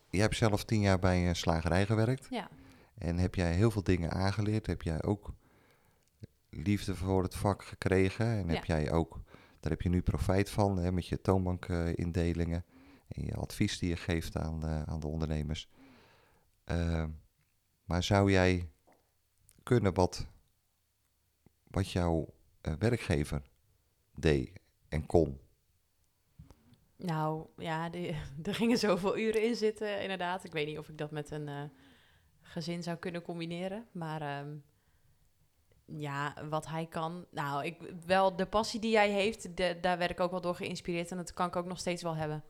jij 0.09 0.21
hebt 0.21 0.35
zelf 0.35 0.63
tien 0.63 0.81
jaar 0.81 0.99
bij 0.99 1.27
een 1.27 1.35
slagerij 1.35 1.85
gewerkt. 1.85 2.27
ja, 2.29 2.49
En 2.97 3.17
heb 3.17 3.35
jij 3.35 3.53
heel 3.53 3.71
veel 3.71 3.83
dingen 3.83 4.11
aangeleerd? 4.11 4.67
Heb 4.67 4.81
jij 4.81 5.03
ook 5.03 5.33
liefde 6.49 6.95
voor 6.95 7.23
het 7.23 7.35
vak 7.35 7.63
gekregen? 7.63 8.25
En 8.25 8.49
heb 8.49 8.65
jij 8.65 8.91
ook, 8.91 9.19
daar 9.65 9.73
heb 9.73 9.83
je 9.83 9.89
nu 9.89 10.01
profijt 10.01 10.49
van, 10.49 10.77
hè, 10.77 10.91
met 10.91 11.07
je 11.07 11.21
toonbankindelingen 11.21 12.65
en 13.07 13.25
je 13.25 13.33
advies 13.33 13.79
die 13.79 13.89
je 13.89 13.95
geeft 13.95 14.37
aan, 14.37 14.63
eh, 14.63 14.83
aan 14.83 14.99
de 14.99 15.07
ondernemers. 15.07 15.69
Ehm, 16.63 17.09
maar 17.83 18.03
zou 18.03 18.31
jij 18.31 18.69
kunnen 19.63 19.93
wat, 19.93 20.27
wat 21.67 21.91
jouw 21.91 22.33
eh, 22.61 22.73
werkgever 22.73 23.41
deed 24.15 24.51
en 24.89 25.05
kon? 25.05 25.39
Nou, 26.95 27.47
ja, 27.57 27.91
er 28.43 28.55
gingen 28.55 28.77
zoveel 28.77 29.17
uren 29.17 29.43
in 29.43 29.55
zitten, 29.55 30.01
inderdaad. 30.01 30.43
Ik 30.43 30.51
weet 30.51 30.67
niet 30.67 30.77
of 30.77 30.89
ik 30.89 30.97
dat 30.97 31.11
met 31.11 31.31
een 31.31 31.47
eh, 31.47 31.63
gezin 32.41 32.83
zou 32.83 32.97
kunnen 32.97 33.21
combineren. 33.21 33.87
Maar 33.91 34.21
ehm, 34.21 34.55
ja, 35.85 36.33
wat 36.49 36.67
hij 36.67 36.85
kan. 36.85 37.25
Nou, 37.31 37.65
ik, 37.65 37.93
wel 38.05 38.35
de 38.35 38.45
passie 38.45 38.79
die 38.79 38.91
jij 38.91 39.09
heeft, 39.09 39.57
de, 39.57 39.77
daar 39.81 39.97
werd 39.97 40.11
ik 40.11 40.19
ook 40.19 40.31
wel 40.31 40.41
door 40.41 40.55
geïnspireerd. 40.55 41.11
En 41.11 41.17
dat 41.17 41.33
kan 41.33 41.47
ik 41.47 41.55
ook 41.55 41.65
nog 41.65 41.79
steeds 41.79 42.03
wel 42.03 42.15
hebben. 42.15 42.43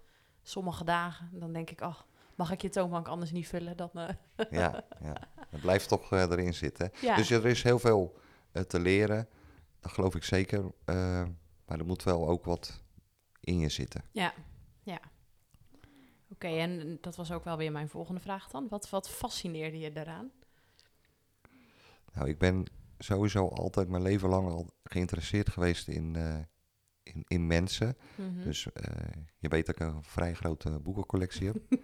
Sommige 0.43 0.83
dagen, 0.83 1.29
dan 1.33 1.53
denk 1.53 1.69
ik, 1.69 1.81
ach, 1.81 2.07
mag 2.35 2.51
ik 2.51 2.61
je 2.61 2.69
toonbank 2.69 3.07
anders 3.07 3.31
niet 3.31 3.47
vullen? 3.47 3.77
Dan, 3.77 3.89
eh, 3.93 4.09
Ja, 4.49 4.83
ja. 5.01 5.15
het 5.49 5.61
blijft 5.61 5.87
toch 5.87 6.11
eh, 6.11 6.21
erin 6.21 6.53
zitten. 6.53 6.91
ja. 7.01 7.15
Dus 7.15 7.29
er 7.29 7.45
is 7.45 7.63
heel 7.63 7.79
veel 7.79 8.17
eh, 8.51 8.61
te 8.61 8.79
leren, 8.79 9.27
dat 9.79 9.91
geloof 9.91 10.15
ik 10.15 10.23
zeker. 10.23 10.71
Maar 11.65 11.79
er 11.79 11.85
moet 11.85 12.03
wel 12.03 12.27
ook 12.27 12.45
wat 12.45 12.83
in 13.39 13.59
je 13.59 13.69
zitten. 13.69 14.03
Ja, 14.11 14.33
ja. 14.83 14.99
Oké, 16.29 16.47
en 16.47 16.97
dat 17.01 17.15
was 17.15 17.31
ook 17.31 17.43
wel 17.43 17.57
weer 17.57 17.71
mijn 17.71 17.89
volgende 17.89 18.21
vraag 18.21 18.47
dan. 18.47 18.67
Wat, 18.69 18.89
wat 18.89 19.09
fascineerde 19.09 19.79
je 19.79 19.91
daaraan? 19.91 20.31
Nou, 22.13 22.29
ik 22.29 22.37
ben 22.37 22.65
sowieso 23.05 23.47
altijd 23.47 23.89
mijn 23.89 24.03
leven 24.03 24.29
lang 24.29 24.49
al 24.49 24.69
geïnteresseerd 24.83 25.49
geweest 25.49 25.87
in, 25.87 26.15
eh, 26.15 26.37
in, 27.03 27.23
in 27.27 27.47
mensen. 27.47 27.97
Mhm. 28.15 28.43
Dus 28.43 28.71
eh, 28.71 28.93
je 29.37 29.47
weet 29.47 29.65
dat 29.65 29.75
ik 29.75 29.81
een 29.81 30.03
vrij 30.03 30.33
grote 30.33 30.79
boekencollectie 30.79 31.47
heb. 31.47 31.57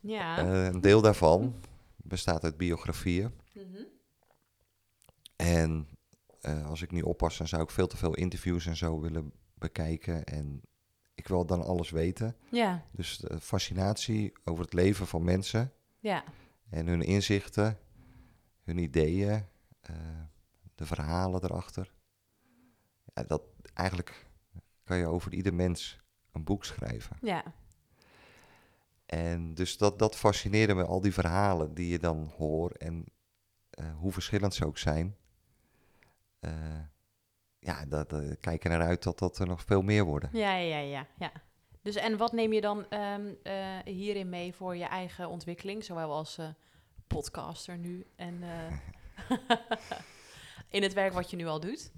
ja. 0.00 0.38
Eh, 0.38 0.64
een 0.64 0.80
deel 0.80 1.00
daarvan 1.00 1.54
bestaat 1.96 2.44
uit 2.44 2.56
biografieën. 2.56 3.30
Mhm. 3.52 3.82
En 5.36 5.88
als 6.66 6.82
ik 6.82 6.90
niet 6.90 7.02
oppas, 7.02 7.38
dan 7.38 7.48
zou 7.48 7.62
ik 7.62 7.70
veel 7.70 7.86
te 7.86 7.96
veel 7.96 8.14
interviews 8.14 8.66
en 8.66 8.76
zo 8.76 9.00
willen 9.00 9.32
bekijken. 9.54 10.24
En 10.24 10.60
ik 11.14 11.28
wil 11.28 11.46
dan 11.46 11.62
alles 11.62 11.90
weten. 11.90 12.36
Ja, 12.50 12.84
Dus 12.92 13.18
de 13.18 13.40
fascinatie 13.40 14.32
over 14.44 14.64
het 14.64 14.72
leven 14.72 15.06
van 15.06 15.24
mensen 15.24 15.72
ja, 15.98 16.24
en 16.70 16.86
hun 16.86 17.02
inzichten, 17.02 17.78
hun 18.64 18.78
ideeën, 18.78 19.44
eh, 19.88 19.96
de 20.74 20.86
verhalen 20.86 21.44
erachter. 21.44 21.92
Ja, 23.04 23.22
dat, 23.22 23.42
eigenlijk 23.74 24.26
kan 24.84 24.96
je 24.96 25.06
over 25.06 25.34
ieder 25.34 25.54
mens 25.54 25.98
een 26.32 26.44
boek 26.44 26.64
schrijven. 26.64 27.16
ja. 27.20 27.44
En 29.06 29.54
dus 29.54 29.78
dat, 29.78 29.98
dat 29.98 30.16
fascineerde 30.16 30.74
me, 30.74 30.84
al 30.84 31.00
die 31.00 31.12
verhalen 31.12 31.74
die 31.74 31.88
je 31.88 31.98
dan 31.98 32.32
hoort 32.36 32.76
en 32.76 33.04
eh, 33.70 33.96
hoe 33.96 34.12
verschillend 34.12 34.54
ze 34.54 34.66
ook 34.66 34.78
zijn. 34.78 35.16
Eh, 36.38 36.80
ja, 37.58 37.84
dat, 37.84 38.12
eh, 38.12 38.30
kijk 38.40 38.64
er 38.64 38.70
naar 38.70 38.86
uit 38.86 39.02
dat 39.02 39.18
dat 39.18 39.38
er 39.38 39.46
nog 39.46 39.62
veel 39.62 39.82
meer 39.82 40.04
worden. 40.04 40.30
Ja, 40.32 40.56
ja, 40.56 40.78
ja, 40.78 41.06
ja. 41.18 41.32
Dus 41.82 41.94
en 41.94 42.16
wat 42.16 42.32
neem 42.32 42.52
je 42.52 42.60
dan 42.60 42.88
ehm, 42.88 43.34
eh, 43.42 43.78
hierin 43.84 44.28
mee 44.28 44.54
voor 44.54 44.76
je 44.76 44.84
eigen 44.84 45.28
ontwikkeling, 45.28 45.84
zowel 45.84 46.12
als 46.12 46.38
podcaster 47.06 47.78
nu 47.78 48.06
en 48.16 48.42
in 50.76 50.82
het 50.82 50.92
werk 50.92 51.12
wat 51.12 51.30
je 51.30 51.36
nu 51.36 51.46
al 51.46 51.60
doet? 51.60 51.92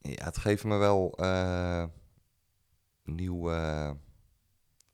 Ja, 0.00 0.24
het 0.24 0.38
geeft 0.38 0.64
me 0.64 0.76
wel 0.76 1.12
eh, 1.16 1.84
nieuwe 3.04 3.96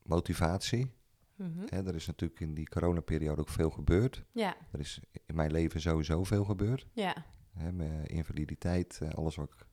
motivatie. 0.03 0.91
Mhm. 1.35 1.59
Hè, 1.65 1.87
er 1.87 1.95
is 1.95 2.05
natuurlijk 2.07 2.39
in 2.39 2.53
die 2.53 2.69
coronaperiode 2.69 3.41
ook 3.41 3.49
veel 3.49 3.69
gebeurd. 3.69 4.23
Ja, 4.31 4.55
Er 4.71 4.79
is 4.79 4.99
in 5.25 5.35
mijn 5.35 5.51
leven 5.51 5.81
sowieso 5.81 6.23
veel 6.23 6.43
gebeurd. 6.45 6.87
ja, 6.93 7.25
Hè, 7.53 7.71
mijn 7.71 8.05
invaliditeit, 8.05 8.99
eh, 9.01 9.09
alles 9.09 9.35
wat 9.35 9.51
ik 9.51 9.65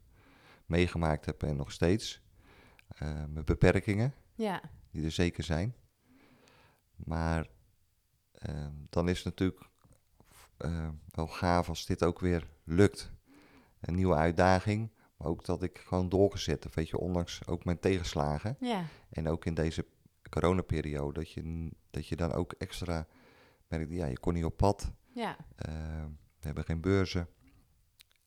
meegemaakt 0.67 1.25
heb 1.25 1.43
en 1.43 1.57
nog 1.57 1.73
steeds. 1.73 2.21
Eh, 2.89 3.25
mijn 3.29 3.45
beperkingen, 3.45 4.15
ja, 4.35 4.61
die 4.91 5.05
er 5.05 5.11
zeker 5.11 5.45
zijn. 5.45 5.75
Maar 6.97 7.47
eh, 8.33 8.67
dan 8.91 9.09
is 9.09 9.17
het 9.17 9.25
natuurlijk 9.25 9.71
eh, 10.57 10.89
wel 11.11 11.27
gaaf 11.27 11.69
als 11.69 11.87
dit 11.87 12.05
ook 12.05 12.21
weer 12.21 12.47
lukt. 12.65 13.13
Een 13.81 13.95
nieuwe 13.95 14.15
uitdaging, 14.15 14.91
maar 15.17 15.29
ook 15.29 15.45
dat 15.45 15.63
ik 15.63 15.79
gewoon 15.79 16.09
doorgezet 16.09 16.63
heb, 16.65 16.75
weet 16.75 16.89
je, 16.89 16.99
ondanks 16.99 17.47
ook 17.47 17.65
mijn 17.65 17.79
tegenslagen. 17.79 18.57
ja, 18.61 18.85
En 19.11 19.29
ook 19.29 19.45
in 19.45 19.55
deze 19.55 19.87
coronaperiode, 20.31 21.13
dat 21.13 21.31
je, 21.33 21.71
dat 21.91 22.07
je 22.09 22.17
dan 22.17 22.33
ook 22.33 22.53
extra 22.53 23.07
merkt, 23.69 23.93
ja, 23.93 24.07
je 24.07 24.19
kon 24.19 24.35
niet 24.35 24.45
op 24.45 24.57
pad. 24.57 24.91
ja, 25.13 25.37
eh, 25.57 26.05
we 26.41 26.47
hebben 26.47 26.65
geen 26.65 26.81
beurzen. 26.81 27.29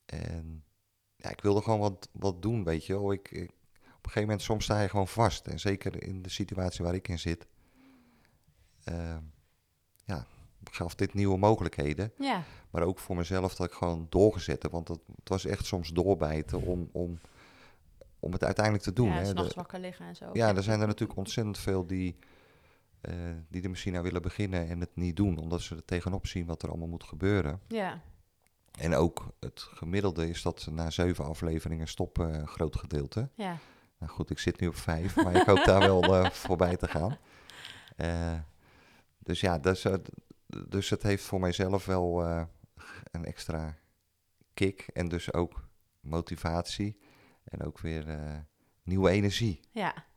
En 0.06 0.64
ja, 1.16 1.30
ik 1.30 1.42
wilde 1.42 1.62
gewoon 1.62 1.80
wat, 1.80 2.10
wat 2.12 2.42
doen, 2.42 2.64
weet 2.64 2.86
je 2.86 2.94
wel. 2.94 3.12
Ik, 3.12 3.32
ik- 3.32 3.52
op 3.98 4.06
een 4.06 4.12
gegeven 4.12 4.22
moment, 4.22 4.42
soms 4.42 4.64
sta 4.64 4.82
je 4.82 4.90
gewoon 4.90 5.08
vast. 5.08 5.48
En 5.48 5.60
zeker 5.60 6.04
in 6.04 6.22
de 6.22 6.30
situatie 6.30 6.86
waar 6.86 6.94
ik 6.94 7.08
in 7.08 7.20
zit, 7.20 7.48
eh, 8.84 9.18
ja, 10.06 10.26
gaf 10.72 10.96
dit 10.96 11.14
nieuwe 11.14 11.38
mogelijkheden. 11.38 12.12
ja, 12.20 12.44
Maar 12.70 12.84
ook 12.84 13.00
voor 13.00 13.16
mezelf 13.16 13.56
dat 13.56 13.68
ik 13.68 13.74
gewoon 13.74 14.08
doorgezet 14.10 14.64
heb. 14.64 14.72
Want 14.72 14.88
het, 14.88 15.00
het 15.16 15.30
was 15.30 15.46
echt 15.46 15.66
soms 15.66 15.90
doorbijten 15.90 16.62
om, 16.62 16.90
om, 16.92 17.20
om 18.20 18.32
het 18.32 18.44
uiteindelijk 18.44 18.84
te 18.86 18.94
doen. 18.94 19.08
ja, 19.08 19.14
hè. 19.14 19.22
De- 19.22 19.28
s'nachts 19.30 19.56
wakker 19.56 19.80
liggen 19.80 20.06
en 20.06 20.16
zo. 20.16 20.30
ja, 20.34 20.56
er 20.56 20.64
zijn 20.64 20.82
er 20.82 20.88
natuurlijk 20.88 21.20
ontzettend 21.20 21.58
veel 21.58 21.86
die, 21.88 22.16
eh, 23.02 23.14
die 23.48 23.64
er 23.64 23.70
misschien 23.70 23.96
aan 23.96 24.04
willen 24.04 24.22
beginnen 24.22 24.70
en 24.70 24.80
het 24.80 24.96
niet 24.96 25.16
doen, 25.16 25.38
omdat 25.38 25.62
ze 25.62 25.76
er 25.76 25.86
tegenop 25.86 26.28
zien 26.28 26.46
wat 26.46 26.64
er 26.64 26.70
allemaal 26.70 26.88
moet 26.88 27.04
gebeuren. 27.04 27.60
Ja, 27.68 28.02
En 28.80 28.96
ook 28.96 29.26
het 29.40 29.62
gemiddelde 29.62 30.30
is 30.30 30.42
dat 30.42 30.68
na 30.72 30.90
zeven 30.90 31.26
afleveringen 31.26 31.88
stoppen 31.88 32.34
een 32.40 32.48
groot 32.48 32.76
gedeelte. 32.76 33.30
ja, 33.36 33.58
Nou 34.00 34.12
goed, 34.12 34.30
ik 34.30 34.40
zit 34.40 34.60
nu 34.60 34.68
op 34.68 34.76
vijf, 34.76 35.16
maar 35.16 35.36
ik 35.36 35.46
hoop 35.46 35.64
daar 35.66 35.80
wel 35.80 36.04
eh, 36.16 36.30
voorbij 36.46 36.78
te 36.78 36.88
gaan. 36.88 37.18
Eh, 37.96 38.34
dus 39.20 39.40
ja, 39.40 39.58
dus, 39.60 39.86
eh, 39.86 39.94
dus 40.68 40.90
het 40.90 41.04
heeft 41.04 41.24
voor 41.24 41.40
mijzelf 41.40 41.86
wel 41.86 42.24
eh, 42.26 42.44
een 43.12 43.26
extra 43.26 43.78
kick 44.54 44.88
en 44.94 45.08
dus 45.08 45.34
ook 45.34 45.68
motivatie 46.00 47.00
en 47.44 47.64
ook 47.64 47.80
weer 47.80 48.10
eh, 48.10 48.38
nieuwe 48.84 49.10
energie. 49.10 49.60
ja. 49.72 50.08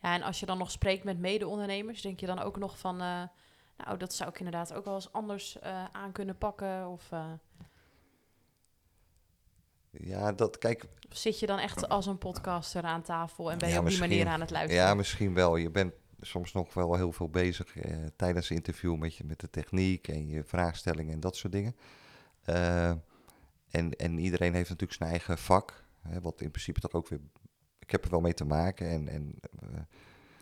Ja, 0.00 0.14
en 0.14 0.22
als 0.22 0.40
je 0.40 0.46
dan 0.46 0.58
nog 0.58 0.70
spreekt 0.70 1.04
met 1.04 1.18
mede-ondernemers, 1.18 2.02
denk 2.02 2.20
je 2.20 2.26
dan 2.26 2.38
ook 2.38 2.56
nog 2.56 2.78
van... 2.78 3.00
eh, 3.00 3.22
nou, 3.76 3.96
dat 3.98 4.14
zou 4.14 4.30
ik 4.30 4.38
inderdaad 4.38 4.72
ook 4.72 4.84
wel 4.84 4.94
eens 4.94 5.12
anders 5.12 5.60
aan 5.92 6.12
kunnen 6.12 6.38
pakken? 6.38 6.88
Of, 6.88 7.10
Ja, 9.90 10.32
dat 10.32 10.58
kijk, 10.58 10.84
of 11.10 11.16
zit 11.16 11.38
je 11.38 11.46
dan 11.46 11.58
echt 11.58 11.88
als 11.88 12.06
een 12.06 12.18
podcaster 12.18 12.82
aan 12.82 13.02
tafel 13.02 13.50
en 13.50 13.58
ben 13.58 13.68
je 13.68 13.74
Ja, 13.74 13.80
op 13.80 13.86
die 13.88 13.98
manier 13.98 14.26
aan 14.26 14.40
het 14.40 14.50
luisteren? 14.50 14.84
Ja, 14.84 14.94
misschien 14.94 15.34
wel. 15.34 15.56
Je 15.56 15.70
bent 15.70 15.94
soms 16.20 16.52
nog 16.52 16.74
wel 16.74 16.94
heel 16.94 17.12
veel 17.12 17.28
bezig 17.28 17.76
eh, 17.76 18.04
tijdens 18.16 18.48
het 18.48 18.58
interview 18.58 18.96
met, 18.96 19.16
je, 19.16 19.24
met 19.24 19.40
de 19.40 19.50
techniek 19.50 20.08
en 20.08 20.28
je 20.28 20.44
vraagstellingen 20.44 21.12
en 21.12 21.20
dat 21.20 21.36
soort 21.36 21.52
dingen. 21.52 21.76
Eh, 22.42 22.90
en, 23.70 23.90
en 23.96 24.18
iedereen 24.18 24.54
heeft 24.54 24.68
natuurlijk 24.68 24.98
zijn 24.98 25.10
eigen 25.10 25.38
vak, 25.38 25.84
hè, 26.00 26.20
wat 26.20 26.40
in 26.40 26.50
principe 26.50 26.80
toch 26.80 26.92
ook 26.92 27.08
weer... 27.08 27.20
Ik 27.78 27.90
heb 27.90 28.04
er 28.04 28.10
wel 28.10 28.20
mee 28.20 28.34
te 28.34 28.44
maken 28.44 28.88
en, 28.88 29.08
en 29.08 29.34
eh, 29.60 29.68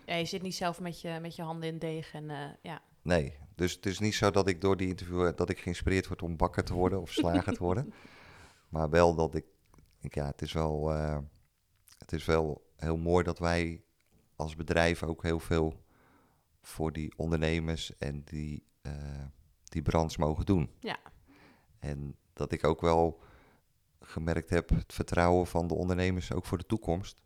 Ja, 0.07 0.15
je 0.15 0.25
zit 0.25 0.43
niet 0.43 0.55
zelf 0.55 0.81
met 0.81 1.01
je, 1.01 1.19
met 1.21 1.37
je 1.37 1.43
handen 1.43 1.69
in 1.69 1.79
deeg 1.79 2.13
en 2.15 2.59
ja. 2.63 2.83
nee. 3.03 3.37
Dus 3.55 3.73
het 3.73 3.87
is 3.87 3.99
niet 3.99 4.15
zo 4.15 4.31
dat 4.31 4.49
ik 4.49 4.61
door 4.61 4.77
die 4.77 4.89
interview 4.89 5.37
dat 5.37 5.51
ik 5.51 5.59
geïnspireerd 5.59 6.07
word 6.07 6.23
om 6.23 6.37
bakker 6.37 6.65
te 6.65 6.75
worden 6.75 7.01
of 7.01 7.11
slager 7.13 7.53
te 7.55 7.63
worden. 7.63 7.93
Maar 8.69 8.91
wel 8.91 9.15
dat 9.15 9.35
ik, 9.35 9.45
ik- 10.01 10.15
ja, 10.15 10.27
het 10.27 10.43
is 10.43 10.53
wel, 10.53 10.89
het 11.99 12.13
is 12.13 12.25
wel 12.25 12.71
heel 12.77 12.97
mooi 12.97 13.25
dat 13.25 13.39
wij 13.39 13.83
als 14.37 14.57
bedrijf 14.57 15.03
ook 15.03 15.23
heel 15.23 15.41
veel 15.41 15.83
voor 16.61 16.93
die 16.93 17.13
ondernemers 17.17 17.97
en 17.97 18.23
die, 18.25 18.67
eh, 18.83 18.93
die 19.65 19.83
branche 19.83 20.21
mogen 20.21 20.47
doen. 20.47 20.71
Ja. 20.79 20.99
En 21.79 22.17
dat 22.33 22.53
ik 22.53 22.65
ook 22.65 22.81
wel 22.81 23.21
gemerkt 24.01 24.51
heb 24.51 24.69
het 24.69 24.93
vertrouwen 24.93 25.47
van 25.47 25.67
de 25.67 25.75
ondernemers 25.75 26.33
ook 26.33 26.45
voor 26.45 26.59
de 26.59 26.67
toekomst. 26.67 27.23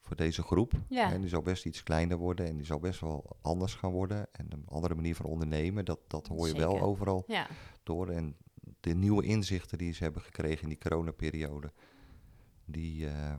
Voor 0.00 0.16
deze 0.16 0.42
groep. 0.42 0.72
Ja. 0.88 1.12
En 1.12 1.20
die 1.20 1.30
zal 1.30 1.42
best 1.42 1.66
iets 1.66 1.82
kleiner 1.82 2.16
worden 2.16 2.46
en 2.46 2.56
die 2.56 2.66
zal 2.66 2.78
best 2.78 3.00
wel 3.00 3.36
anders 3.42 3.74
gaan 3.74 3.90
worden. 3.90 4.26
En 4.32 4.46
een 4.48 4.66
andere 4.68 4.94
manier 4.94 5.14
van 5.14 5.26
ondernemen, 5.26 5.84
dat, 5.84 6.00
dat 6.06 6.26
hoor 6.26 6.48
je 6.48 6.54
wel 6.54 6.80
overal 6.80 7.24
Ja, 7.26 7.46
door. 7.82 8.08
En 8.08 8.36
de 8.80 8.94
nieuwe 8.94 9.24
inzichten 9.24 9.78
die 9.78 9.92
ze 9.92 10.02
hebben 10.02 10.22
gekregen 10.22 10.62
in 10.62 10.68
die 10.68 10.78
coronaperiode, 10.78 11.72
die, 12.64 13.08
eh, 13.08 13.34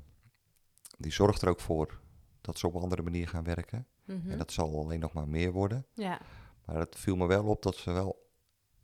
die 0.97 1.11
zorgt 1.11 1.41
er 1.41 1.49
ook 1.49 1.59
voor 1.59 2.01
dat 2.43 2.57
ze 2.59 2.67
op 2.67 2.73
een 2.75 2.81
andere 2.81 3.01
manier 3.01 3.27
gaan 3.27 3.43
werken. 3.43 3.87
mhm. 4.05 4.31
En 4.31 4.37
dat 4.37 4.51
zal 4.51 4.79
alleen 4.83 4.99
nog 4.99 5.13
maar 5.13 5.27
meer 5.27 5.51
worden. 5.51 5.85
ja, 5.93 6.19
Maar 6.65 6.75
het 6.75 6.95
viel 6.95 7.15
me 7.15 7.25
wel 7.25 7.43
op 7.45 7.61
dat 7.63 7.75
ze 7.75 7.91
wel 7.91 8.31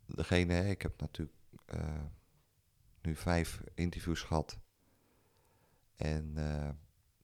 degene, 0.05 0.53
hè, 0.53 0.69
ik 0.69 0.81
heb 0.81 1.01
natuurlijk 1.01 1.37
eh, 1.65 1.79
nu 3.01 3.15
vijf 3.15 3.61
interviews 3.73 4.21
gehad. 4.21 4.57
En 5.95 6.31
eh, 6.35 6.69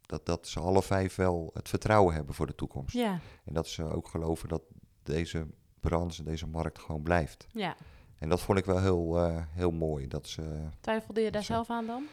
dat, 0.02 0.26
dat 0.26 0.48
ze 0.48 0.60
alle 0.60 0.84
vijf 0.84 1.16
wel 1.16 1.50
het 1.54 1.70
vertrouwen 1.70 2.14
hebben 2.16 2.36
voor 2.36 2.48
de 2.48 2.56
toekomst. 2.56 2.94
ja, 2.96 3.20
En 3.46 3.54
dat 3.54 3.68
ze 3.68 3.84
ook 3.84 4.08
geloven 4.08 4.50
dat 4.50 4.62
deze 5.04 5.48
branche, 5.80 6.24
deze 6.24 6.48
markt 6.48 6.80
gewoon 6.80 7.02
blijft. 7.04 7.48
ja. 7.52 7.76
En 8.16 8.30
dat 8.30 8.42
vond 8.42 8.58
ik 8.58 8.66
wel 8.66 8.82
heel, 8.82 9.20
eh, 9.20 9.44
heel 9.50 9.72
mooi. 9.72 10.08
Dat 10.08 10.28
ze, 10.28 10.68
Twijfelde 10.80 11.22
je 11.22 11.32
daar 11.32 11.44
zelf 11.44 11.70
aan 11.70 11.86
dan? 11.86 12.06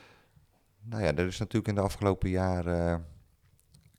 nou 0.81 1.02
ja, 1.02 1.09
er 1.14 1.26
is 1.26 1.38
natuurlijk 1.38 1.69
in 1.69 1.75
de 1.75 1.81
afgelopen 1.81 2.31
jaren. 2.31 3.07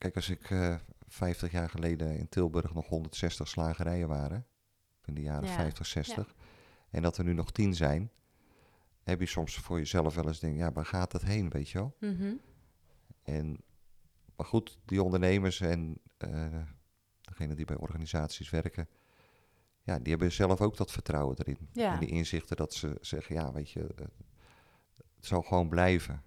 Kijk, 0.03 0.15
als 0.15 0.29
ik 0.29 0.49
eh 0.49 0.75
50 1.07 1.51
jaar 1.51 1.69
geleden 1.69 2.17
in 2.17 2.29
Tilburg 2.29 2.73
nog 2.73 2.87
160 2.87 3.47
slagerijen 3.47 4.07
waren. 4.07 4.45
In 5.05 5.13
de 5.13 5.21
jaren 5.21 5.49
Ja, 5.49 5.55
50, 5.55 5.85
60. 5.85 6.35
En 6.89 7.01
dat 7.01 7.17
er 7.17 7.23
nu 7.23 7.33
nog 7.33 7.51
10 7.51 7.73
zijn. 7.73 8.11
heb 9.03 9.19
je 9.19 9.25
soms 9.25 9.57
voor 9.57 9.77
jezelf 9.77 10.15
wel 10.15 10.27
eens 10.27 10.39
denk, 10.39 10.57
ja, 10.57 10.71
waar 10.71 10.85
gaat 10.85 11.11
het 11.11 11.21
heen, 11.21 11.49
weet 11.49 11.69
je 11.69 11.77
wel? 11.77 11.95
Mhm. 11.99 12.33
En, 13.23 13.63
maar 14.35 14.45
goed, 14.45 14.79
die 14.85 15.03
ondernemers 15.03 15.61
en 15.61 15.97
eh 16.17 16.61
degenen 17.21 17.55
die 17.55 17.65
bij 17.65 17.75
organisaties 17.75 18.49
werken, 18.49 18.89
ja, 19.81 19.99
die 19.99 20.09
hebben 20.09 20.31
zelf 20.31 20.61
ook 20.61 20.77
dat 20.77 20.91
vertrouwen 20.91 21.37
erin. 21.39 21.69
Ja. 21.71 21.93
En 21.93 21.99
die 21.99 22.09
inzichten 22.09 22.55
dat 22.55 22.73
ze 22.73 22.97
zeggen, 23.01 23.35
ja, 23.35 23.51
weet 23.51 23.69
je, 23.69 23.93
eh, 23.95 24.05
het 25.15 25.25
zal 25.25 25.41
gewoon 25.41 25.69
blijven. 25.69 26.23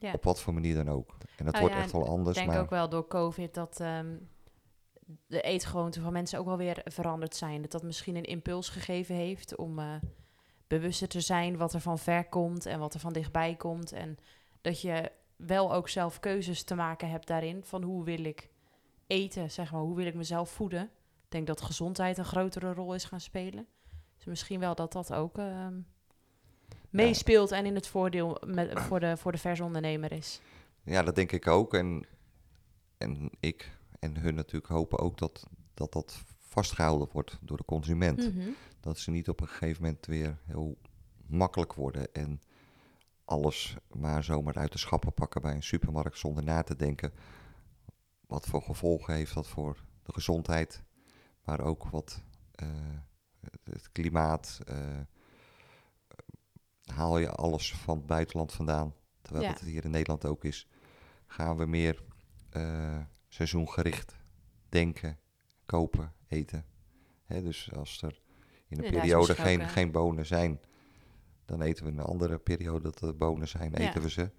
Ja. 0.00 0.12
Op 0.12 0.24
wat 0.24 0.40
voor 0.40 0.54
manier 0.54 0.74
dan 0.74 0.88
ook. 0.88 1.16
En 1.36 1.44
dat 1.44 1.54
Nou 1.54 1.58
wordt 1.60 1.74
ja, 1.74 1.82
echt 1.82 1.92
wel 1.92 2.02
Ik 2.02 2.08
anders. 2.08 2.36
denk 2.36 2.48
maar 2.48 2.60
ook 2.60 2.70
wel 2.70 2.88
door 2.88 3.06
COVID 3.08 3.54
dat 3.54 3.80
ehm, 3.80 4.16
de 5.26 5.40
eetgewoonten 5.40 6.02
van 6.02 6.12
mensen 6.12 6.38
ook 6.38 6.46
wel 6.46 6.56
weer 6.56 6.80
veranderd 6.84 7.36
zijn. 7.36 7.62
Dat 7.62 7.70
dat 7.70 7.82
misschien 7.82 8.16
een 8.16 8.24
impuls 8.24 8.68
gegeven 8.68 9.14
heeft 9.14 9.56
om 9.56 9.78
eh, 9.78 9.94
bewuster 10.66 11.08
te 11.08 11.20
zijn 11.20 11.56
wat 11.56 11.72
er 11.72 11.80
van 11.80 11.98
ver 11.98 12.28
komt 12.28 12.66
en 12.66 12.78
wat 12.78 12.94
er 12.94 13.00
van 13.00 13.12
dichtbij 13.12 13.56
komt. 13.56 13.92
En 13.92 14.18
dat 14.60 14.80
je 14.80 15.10
wel 15.36 15.72
ook 15.74 15.88
zelf 15.88 16.20
keuzes 16.20 16.62
te 16.62 16.74
maken 16.74 17.10
hebt 17.10 17.26
daarin 17.26 17.64
van 17.64 17.82
hoe 17.82 18.04
wil 18.04 18.24
ik 18.24 18.48
eten, 19.06 19.50
zeg 19.50 19.72
maar, 19.72 19.80
hoe 19.80 19.96
wil 19.96 20.06
ik 20.06 20.14
mezelf 20.14 20.50
voeden. 20.50 20.82
Ik 21.24 21.30
denk 21.36 21.46
dat 21.46 21.60
gezondheid 21.60 22.18
een 22.18 22.24
grotere 22.24 22.72
rol 22.72 22.94
is 22.94 23.04
gaan 23.04 23.20
spelen. 23.20 23.66
Dus 24.16 24.24
misschien 24.24 24.60
wel 24.60 24.74
dat 24.74 24.92
dat 24.92 25.12
ook 25.12 25.38
ehm, 25.38 25.80
meespeelt 26.90 27.52
en 27.52 27.66
in 27.66 27.74
het 27.74 27.86
voordeel 27.86 28.42
met, 28.46 28.80
voor, 28.80 29.00
de, 29.00 29.16
voor 29.16 29.32
de 29.32 29.38
versondernemer 29.38 30.12
is. 30.12 30.40
Ja, 30.82 31.02
dat 31.02 31.14
denk 31.14 31.32
ik 31.32 31.46
ook. 31.46 31.74
En, 31.74 32.06
en 32.98 33.30
ik 33.40 33.78
en 33.98 34.16
hun 34.16 34.34
natuurlijk 34.34 34.72
hopen 34.72 34.98
ook 34.98 35.18
dat, 35.18 35.46
dat 35.74 35.92
dat 35.92 36.22
vastgehouden 36.38 37.08
wordt 37.12 37.38
door 37.40 37.56
de 37.56 37.64
consument. 37.64 38.34
Mhm. 38.34 38.48
Dat 38.80 38.98
ze 38.98 39.10
niet 39.10 39.28
op 39.28 39.40
een 39.40 39.48
gegeven 39.48 39.82
moment 39.82 40.06
weer 40.06 40.38
heel 40.44 40.76
makkelijk 41.26 41.74
worden 41.74 42.14
en 42.14 42.40
alles 43.24 43.76
maar 43.92 44.24
zomaar 44.24 44.54
uit 44.54 44.72
de 44.72 44.78
schappen 44.78 45.12
pakken 45.12 45.42
bij 45.42 45.54
een 45.54 45.62
supermarkt 45.62 46.18
zonder 46.18 46.44
na 46.44 46.62
te 46.62 46.76
denken 46.76 47.12
wat 48.26 48.46
voor 48.46 48.62
gevolgen 48.62 49.14
heeft 49.14 49.34
dat 49.34 49.48
voor 49.48 49.76
de 50.02 50.12
gezondheid, 50.12 50.82
maar 51.44 51.60
ook 51.60 51.84
wat 51.84 52.22
eh, 52.54 52.68
het 53.64 53.92
klimaat. 53.92 54.60
eh, 54.66 54.76
haal 56.90 57.18
je 57.18 57.30
alles 57.30 57.74
van 57.74 57.96
het 57.96 58.06
buitenland 58.06 58.52
vandaan, 58.52 58.94
terwijl 59.22 59.44
Ja. 59.44 59.50
het 59.52 59.60
hier 59.60 59.84
in 59.84 59.90
Nederland 59.90 60.24
ook 60.24 60.44
is, 60.44 60.68
gaan 61.26 61.56
we 61.56 61.66
meer 61.66 62.02
eh, 62.50 62.98
seizoengericht 63.28 64.16
denken, 64.68 65.18
kopen, 65.66 66.12
eten. 66.28 66.64
Hè, 67.24 67.42
dus 67.42 67.70
als 67.76 68.02
er 68.02 68.20
in 68.68 68.78
een 68.78 68.84
Ja, 68.84 68.90
periode 68.90 69.34
geen, 69.34 69.68
geen 69.68 69.90
bonen 69.90 70.26
zijn, 70.26 70.60
dan 71.44 71.62
eten 71.62 71.84
we 71.84 71.90
in 71.90 71.98
een 71.98 72.04
andere 72.04 72.38
periode 72.38 72.80
dat 72.82 73.00
er 73.00 73.16
bonen 73.16 73.48
zijn, 73.48 73.70
Ja. 73.70 73.78
eten 73.88 74.02
we 74.02 74.10
ze. 74.10 74.30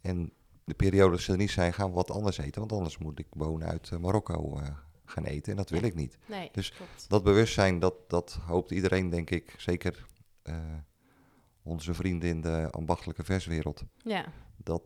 En 0.00 0.32
de 0.64 0.74
periode 0.74 1.10
dat 1.10 1.20
ze 1.20 1.32
er 1.32 1.38
niet 1.38 1.50
zijn, 1.50 1.72
gaan 1.74 1.88
we 1.88 1.94
wat 1.94 2.10
anders 2.10 2.38
eten, 2.38 2.60
want 2.60 2.72
anders 2.72 2.98
moet 2.98 3.18
ik 3.18 3.26
bonen 3.30 3.68
uit 3.68 3.90
eh, 3.92 3.98
Marokko 3.98 4.56
eh, 4.58 4.68
gaan 5.04 5.24
eten 5.24 5.50
en 5.50 5.56
dat 5.56 5.70
wil 5.70 5.82
ik 5.82 5.94
niet. 5.94 6.18
Nee, 6.26 6.48
Dus 6.52 6.70
klopt. 6.72 7.08
Dat 7.08 7.22
bewustzijn, 7.24 7.78
dat, 7.78 7.94
dat 8.10 8.32
hoopt 8.46 8.70
iedereen, 8.70 9.10
denk 9.10 9.30
ik, 9.30 9.54
zeker 9.58 10.06
onze 11.64 11.94
vrienden 11.94 12.28
in 12.28 12.40
de 12.40 12.68
ambachtelijke 12.70 13.24
verswereld, 13.24 13.82
Ja, 14.04 14.24
dat, 14.56 14.82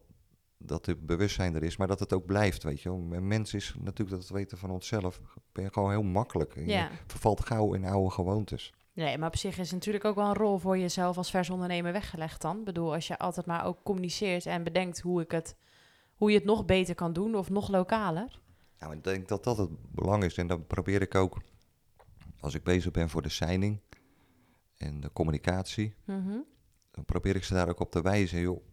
dat 0.59 0.87
het 0.87 1.07
bewustzijn 1.07 1.55
er 1.55 1.63
is, 1.63 1.77
maar 1.77 1.87
dat 1.87 2.01
het 2.01 2.13
ook 2.13 2.27
blijft, 2.27 2.63
weet 2.63 2.81
je. 2.81 2.89
Een 2.91 3.27
mens 3.27 3.55
is 3.55 3.75
natuurlijk, 3.79 4.21
dat 4.21 4.29
weten 4.29 4.59
van 4.59 4.71
onszelf, 4.71 5.21
ben 5.53 5.65
je 5.65 5.73
gewoon 5.73 5.91
heel 5.91 6.03
makkelijk. 6.03 6.57
En 6.57 6.67
ja. 6.67 6.83
Je 6.91 6.97
vervalt 7.07 7.47
gauw 7.47 7.75
in 7.75 7.85
oude 7.85 8.11
gewoontes. 8.11 8.73
Nee, 8.93 9.19
maar 9.19 9.29
op 9.29 9.37
zich 9.37 9.59
is 9.59 9.73
natuurlijk 9.73 10.05
ook 10.05 10.15
wel 10.15 10.29
een 10.29 10.35
rol 10.35 10.59
voor 10.59 10.79
jezelf 10.79 11.17
als 11.17 11.31
versondernemer 11.31 11.93
weggelegd 11.93 12.41
dan. 12.43 12.59
Ik 12.59 12.65
bedoel, 12.65 12.95
als 12.95 13.07
je 13.07 13.19
altijd 13.19 13.47
maar 13.47 13.65
ook 13.65 13.83
communiceert 13.83 14.47
en 14.47 14.63
bedenkt 14.65 15.01
hoe, 15.01 15.21
ik 15.21 15.31
het, 15.31 15.57
hoe 16.15 16.31
je 16.31 16.37
het 16.37 16.45
nog 16.45 16.65
beter 16.65 16.95
kan 16.95 17.13
doen 17.13 17.35
of 17.35 17.51
nog 17.51 17.69
lokaler. 17.69 18.41
Nou, 18.79 18.93
ik 18.97 19.05
denk 19.05 19.29
dat 19.29 19.45
dat 19.45 19.57
het 19.59 19.71
belang 19.95 20.25
is 20.25 20.37
en 20.37 20.47
dat 20.47 20.67
probeer 20.67 21.03
ik 21.03 21.15
ook, 21.15 21.39
als 22.41 22.55
ik 22.55 22.63
bezig 22.63 22.91
ben 22.91 23.09
voor 23.09 23.23
de 23.23 23.29
signing 23.29 23.81
en 24.77 25.01
de 25.01 25.13
communicatie, 25.13 25.95
Mhm. 26.05 26.39
Dan 26.99 27.07
probeer 27.07 27.37
ik 27.37 27.45
ze 27.45 27.55
daar 27.55 27.69
ook 27.69 27.81
op 27.81 27.91
te 27.91 28.03
wijzen. 28.03 28.41
Joh, 28.41 28.65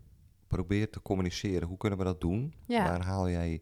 probeer 0.48 0.90
te 0.90 1.02
communiceren. 1.02 1.68
Hoe 1.68 1.78
kunnen 1.78 2.00
we 2.00 2.06
dat 2.06 2.22
doen? 2.22 2.54
Ja. 2.66 2.84
Waar 2.84 3.04
haal 3.06 3.30
jij 3.30 3.62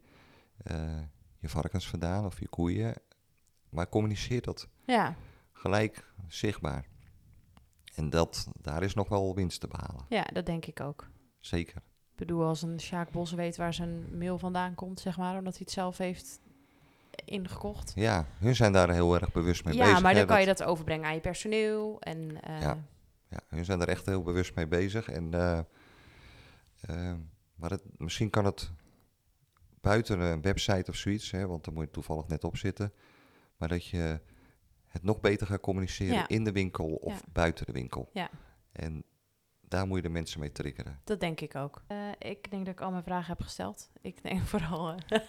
eh, 0.57 0.99
je 1.39 1.49
varkens 1.49 1.89
vandaan 1.89 2.25
of 2.25 2.39
je 2.39 2.47
koeien? 2.47 2.93
Maar 3.69 3.89
communiceer 3.89 4.41
dat 4.41 4.67
Ja, 4.85 5.15
gelijk 5.51 6.13
zichtbaar. 6.27 6.85
En 7.95 8.09
dat, 8.09 8.47
daar 8.61 8.83
is 8.83 8.93
nog 8.93 9.09
wel 9.09 9.35
winst 9.35 9.59
te 9.59 9.67
behalen. 9.67 10.05
ja, 10.09 10.23
dat 10.23 10.45
denk 10.45 10.65
ik 10.65 10.79
ook. 10.79 11.09
Zeker. 11.39 11.75
Ik 12.11 12.15
bedoel, 12.19 12.43
als 12.45 12.61
een 12.61 12.79
Sjaak 12.79 13.11
Bos 13.11 13.31
weet 13.31 13.55
waar 13.57 13.73
zijn 13.73 14.17
mail 14.17 14.37
vandaan 14.39 14.75
komt, 14.75 14.99
zeg 14.99 15.17
maar, 15.17 15.37
omdat 15.37 15.53
hij 15.53 15.61
het 15.63 15.71
zelf 15.71 15.97
heeft 15.97 16.39
ingekocht. 17.25 17.91
Ja, 17.95 18.25
hun 18.37 18.55
zijn 18.55 18.71
daar 18.71 18.89
heel 18.91 19.13
erg 19.13 19.31
bewust 19.31 19.65
mee 19.65 19.73
ja, 19.75 19.83
bezig. 19.83 20.01
maar 20.01 20.11
hè, 20.11 20.17
dan 20.17 20.27
kan 20.27 20.35
dat- 20.35 20.45
je 20.47 20.53
dat 20.53 20.63
overbrengen 20.63 21.05
aan 21.05 21.13
je 21.13 21.19
personeel. 21.19 21.99
En, 22.01 22.41
eh, 22.41 22.61
Ja. 22.61 22.77
Ja, 23.33 23.39
hun 23.55 23.65
zijn 23.65 23.81
er 23.81 23.87
echt 23.87 24.05
heel 24.05 24.23
bewust 24.23 24.55
mee 24.55 24.67
bezig. 24.67 25.09
En, 25.09 25.33
eh, 25.33 25.59
eh, 26.81 27.13
maar 27.55 27.69
het, 27.69 27.81
misschien 27.97 28.29
kan 28.29 28.45
het 28.45 28.71
buiten 29.81 30.19
een 30.19 30.41
website 30.41 30.91
of 30.91 30.95
zoiets, 30.97 31.31
hè, 31.31 31.47
want 31.47 31.63
daar 31.65 31.73
moet 31.73 31.83
je 31.85 31.91
toevallig 31.91 32.27
net 32.27 32.43
op 32.43 32.57
zitten. 32.57 32.93
Maar 33.57 33.67
dat 33.69 33.85
je 33.87 34.19
het 34.87 35.03
nog 35.03 35.19
beter 35.19 35.47
gaat 35.47 35.59
communiceren 35.59 36.13
Ja. 36.13 36.27
in 36.27 36.43
de 36.43 36.51
winkel 36.51 36.85
of 36.85 37.13
Ja. 37.13 37.19
buiten 37.31 37.65
de 37.65 37.71
winkel. 37.71 38.09
Ja. 38.13 38.29
En 38.71 39.03
daar 39.61 39.87
moet 39.87 39.95
je 39.97 40.03
de 40.03 40.09
mensen 40.09 40.39
mee 40.39 40.51
triggeren. 40.51 40.99
Dat 41.03 41.19
denk 41.19 41.41
ik 41.41 41.55
ook. 41.55 41.83
Eh, 41.87 41.97
ik 42.19 42.51
denk 42.51 42.65
dat 42.65 42.73
ik 42.73 42.81
al 42.81 42.91
mijn 42.91 43.03
vragen 43.03 43.27
heb 43.27 43.41
gesteld. 43.41 43.89
Ik 44.01 44.23
denk 44.23 44.41
vooral... 44.53 44.93
eh, 45.07 45.19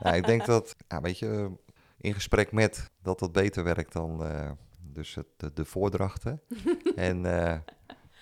nou, 0.00 0.16
ik 0.16 0.26
denk 0.26 0.44
dat, 0.54 0.76
ja, 0.88 1.00
weet 1.00 1.18
je, 1.18 1.26
eh, 1.28 1.72
in 1.98 2.14
gesprek 2.14 2.52
met 2.52 2.90
dat 3.02 3.18
dat 3.18 3.32
beter 3.32 3.64
werkt 3.64 3.92
dan 3.92 4.24
eh, 4.24 4.50
dus 4.92 5.14
het, 5.14 5.26
de, 5.36 5.52
de 5.52 5.64
voordrachten. 5.64 6.42
en 6.96 7.26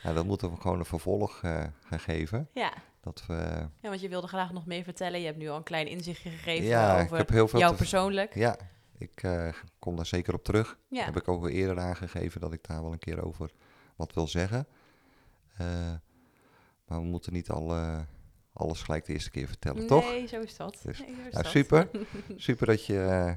eh, 0.03 0.15
dat 0.15 0.25
moeten 0.25 0.51
we 0.51 0.61
gewoon 0.61 0.79
een 0.79 0.85
vervolg 0.85 1.43
eh, 1.43 1.65
gaan 1.81 2.01
geven. 2.01 2.49
ja. 2.53 2.73
Dat 3.03 3.25
we, 3.27 3.35
ja, 3.81 3.89
want 3.89 4.01
je 4.01 4.09
wilde 4.09 4.27
graag 4.27 4.53
nog 4.53 4.67
meer 4.67 4.83
vertellen. 4.83 5.21
Je 5.21 5.27
hebt 5.27 5.39
nu 5.39 5.49
al 5.49 5.57
een 5.57 5.63
klein 5.63 5.87
inzichtje 5.87 6.31
gegeven 6.31 6.65
ja, 6.67 6.99
ik 6.99 7.05
over 7.05 7.17
heb 7.17 7.29
heel 7.29 7.49
veel 7.49 7.61
jou 7.61 7.77
persoonlijk. 7.77 8.35
Ja, 8.35 8.57
ik 8.99 9.23
eh, 9.23 9.49
kom 9.79 9.97
daar 9.97 10.07
zeker 10.07 10.35
op 10.35 10.45
terug. 10.45 10.79
Ja. 10.89 11.05
Heb 11.05 11.17
ik 11.17 11.29
ook 11.29 11.43
al 11.43 11.49
eerder 11.49 11.79
aangegeven 11.79 12.41
dat 12.41 12.53
ik 12.53 12.67
daar 12.67 12.83
wel 12.83 12.93
een 12.93 12.99
keer 12.99 13.25
over 13.25 13.51
wat 13.97 14.15
wil 14.15 14.27
zeggen. 14.27 14.67
Maar 16.87 17.01
we 17.01 17.07
moeten 17.07 17.33
niet 17.33 17.51
alle, 17.51 18.07
alles 18.53 18.83
gelijk 18.83 19.05
de 19.05 19.13
eerste 19.13 19.31
keer 19.31 19.47
vertellen, 19.47 19.87
toch? 19.87 20.05
Nee, 20.05 20.27
zo 20.27 20.41
is 20.41 20.57
dat. 20.57 20.81
Dus, 20.83 20.99
Nee, 20.99 21.15
zo 21.15 21.27
is 21.27 21.33
Nou, 21.33 21.43
dat. 21.43 21.47
super. 21.47 21.89
Super 22.37 22.67
dat 22.67 22.87
je 22.87 23.35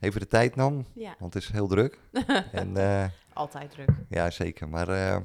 even 0.00 0.20
de 0.20 0.26
tijd 0.26 0.56
nam, 0.56 0.86
Ja, 0.92 1.14
want 1.18 1.34
het 1.34 1.42
is 1.42 1.48
heel 1.48 1.66
druk. 1.68 1.98
en 2.52 2.76
eh, 2.76 3.04
altijd 3.32 3.70
druk. 3.70 3.90
ja, 4.08 4.30
zeker. 4.30 4.68
Maar 4.68 4.88
eh, 4.88 5.16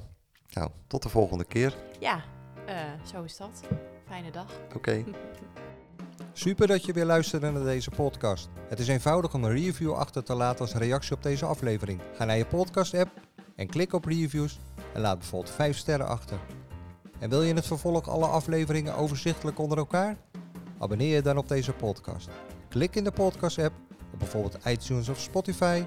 nou, 0.54 0.70
tot 0.88 1.04
de 1.04 1.10
volgende 1.10 1.46
keer. 1.46 1.76
Ja, 2.00 2.24
eh, 2.66 2.76
zo 3.14 3.24
is 3.24 3.38
dat. 3.38 3.62
Fijne 4.08 4.32
dag. 4.32 4.60
Oké. 4.76 5.04
Super 6.34 6.68
dat 6.68 6.86
je 6.86 6.94
weer 6.94 7.06
luisterde 7.06 7.52
naar 7.52 7.64
deze 7.64 7.90
podcast. 7.90 8.50
Het 8.70 8.80
is 8.80 8.88
eenvoudig 8.88 9.34
om 9.34 9.44
een 9.44 9.52
review 9.52 9.94
achter 9.94 10.24
te 10.24 10.34
laten 10.34 10.60
als 10.60 10.74
reactie 10.74 11.16
op 11.16 11.24
deze 11.24 11.46
aflevering. 11.46 12.02
Ga 12.14 12.26
naar 12.26 12.38
je 12.38 12.46
podcast-app 12.46 13.10
en 13.56 13.68
klik 13.68 13.94
op 13.94 14.06
reviews 14.06 14.60
en 14.94 15.02
laat 15.02 15.18
bijvoorbeeld 15.18 15.56
5 15.56 15.78
sterren 15.78 16.08
achter. 16.08 16.40
En 17.20 17.30
wil 17.30 17.42
je 17.42 17.50
in 17.50 17.56
het 17.56 17.68
vervolg 17.68 18.10
alle 18.10 18.26
afleveringen 18.26 18.96
overzichtelijk 18.96 19.60
onder 19.60 19.78
elkaar? 19.78 20.18
Abonneer 20.78 21.16
je 21.16 21.22
dan 21.22 21.38
op 21.38 21.48
deze 21.48 21.74
podcast. 21.74 22.30
Klik 22.70 22.96
in 22.96 23.04
de 23.04 23.12
podcast-app 23.12 23.74
bijvoorbeeld 24.24 24.66
iTunes 24.66 25.10
of 25.10 25.20
Spotify 25.20 25.84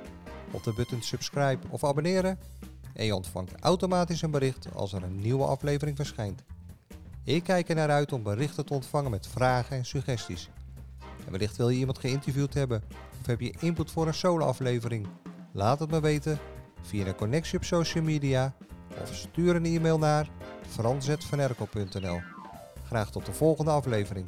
op 0.51 0.65
de 0.65 0.73
button 0.73 1.03
subscribe 1.03 1.67
of 1.71 1.85
abonneren 1.85 2.39
en 2.93 3.05
je 3.05 3.15
ontvangt 3.15 3.61
automatisch 3.61 4.23
een 4.23 4.31
bericht 4.31 4.75
als 4.75 4.93
er 4.93 5.03
een 5.03 5.21
nieuwe 5.21 5.45
aflevering 5.45 5.97
verschijnt. 5.97 6.43
Ik 7.25 7.43
kijk 7.43 7.69
er 7.69 7.75
naar 7.75 7.91
uit 7.91 8.13
om 8.13 8.23
berichten 8.23 8.67
te 8.67 8.73
ontvangen 8.73 9.11
met 9.11 9.27
vragen 9.27 9.77
en 9.77 9.85
suggesties. 9.85 10.51
En 11.25 11.31
wellicht 11.31 11.57
wil 11.57 11.69
je 11.69 11.79
iemand 11.79 11.99
geïnterviewd 11.99 12.55
hebben 12.55 12.83
of 13.21 13.27
heb 13.27 13.41
je 13.41 13.55
input 13.61 13.91
voor 13.91 14.07
een 14.07 14.15
solo-aflevering? 14.15 15.07
Laat 15.53 15.79
het 15.79 15.91
me 15.91 16.01
weten 16.01 16.39
via 16.83 17.07
een 17.07 17.17
connectie 17.17 17.59
op 17.59 17.65
social 17.65 18.05
media 18.05 18.55
of 19.03 19.15
stuur 19.15 19.57
een 19.57 19.65
e-mail 19.65 19.99
naar 19.99 20.31
frans.vanerkel.nl. 20.69 22.21
Graag 22.85 23.11
tot 23.11 23.27
de 23.27 23.33
volgende 23.33 23.71
aflevering. 23.71 24.27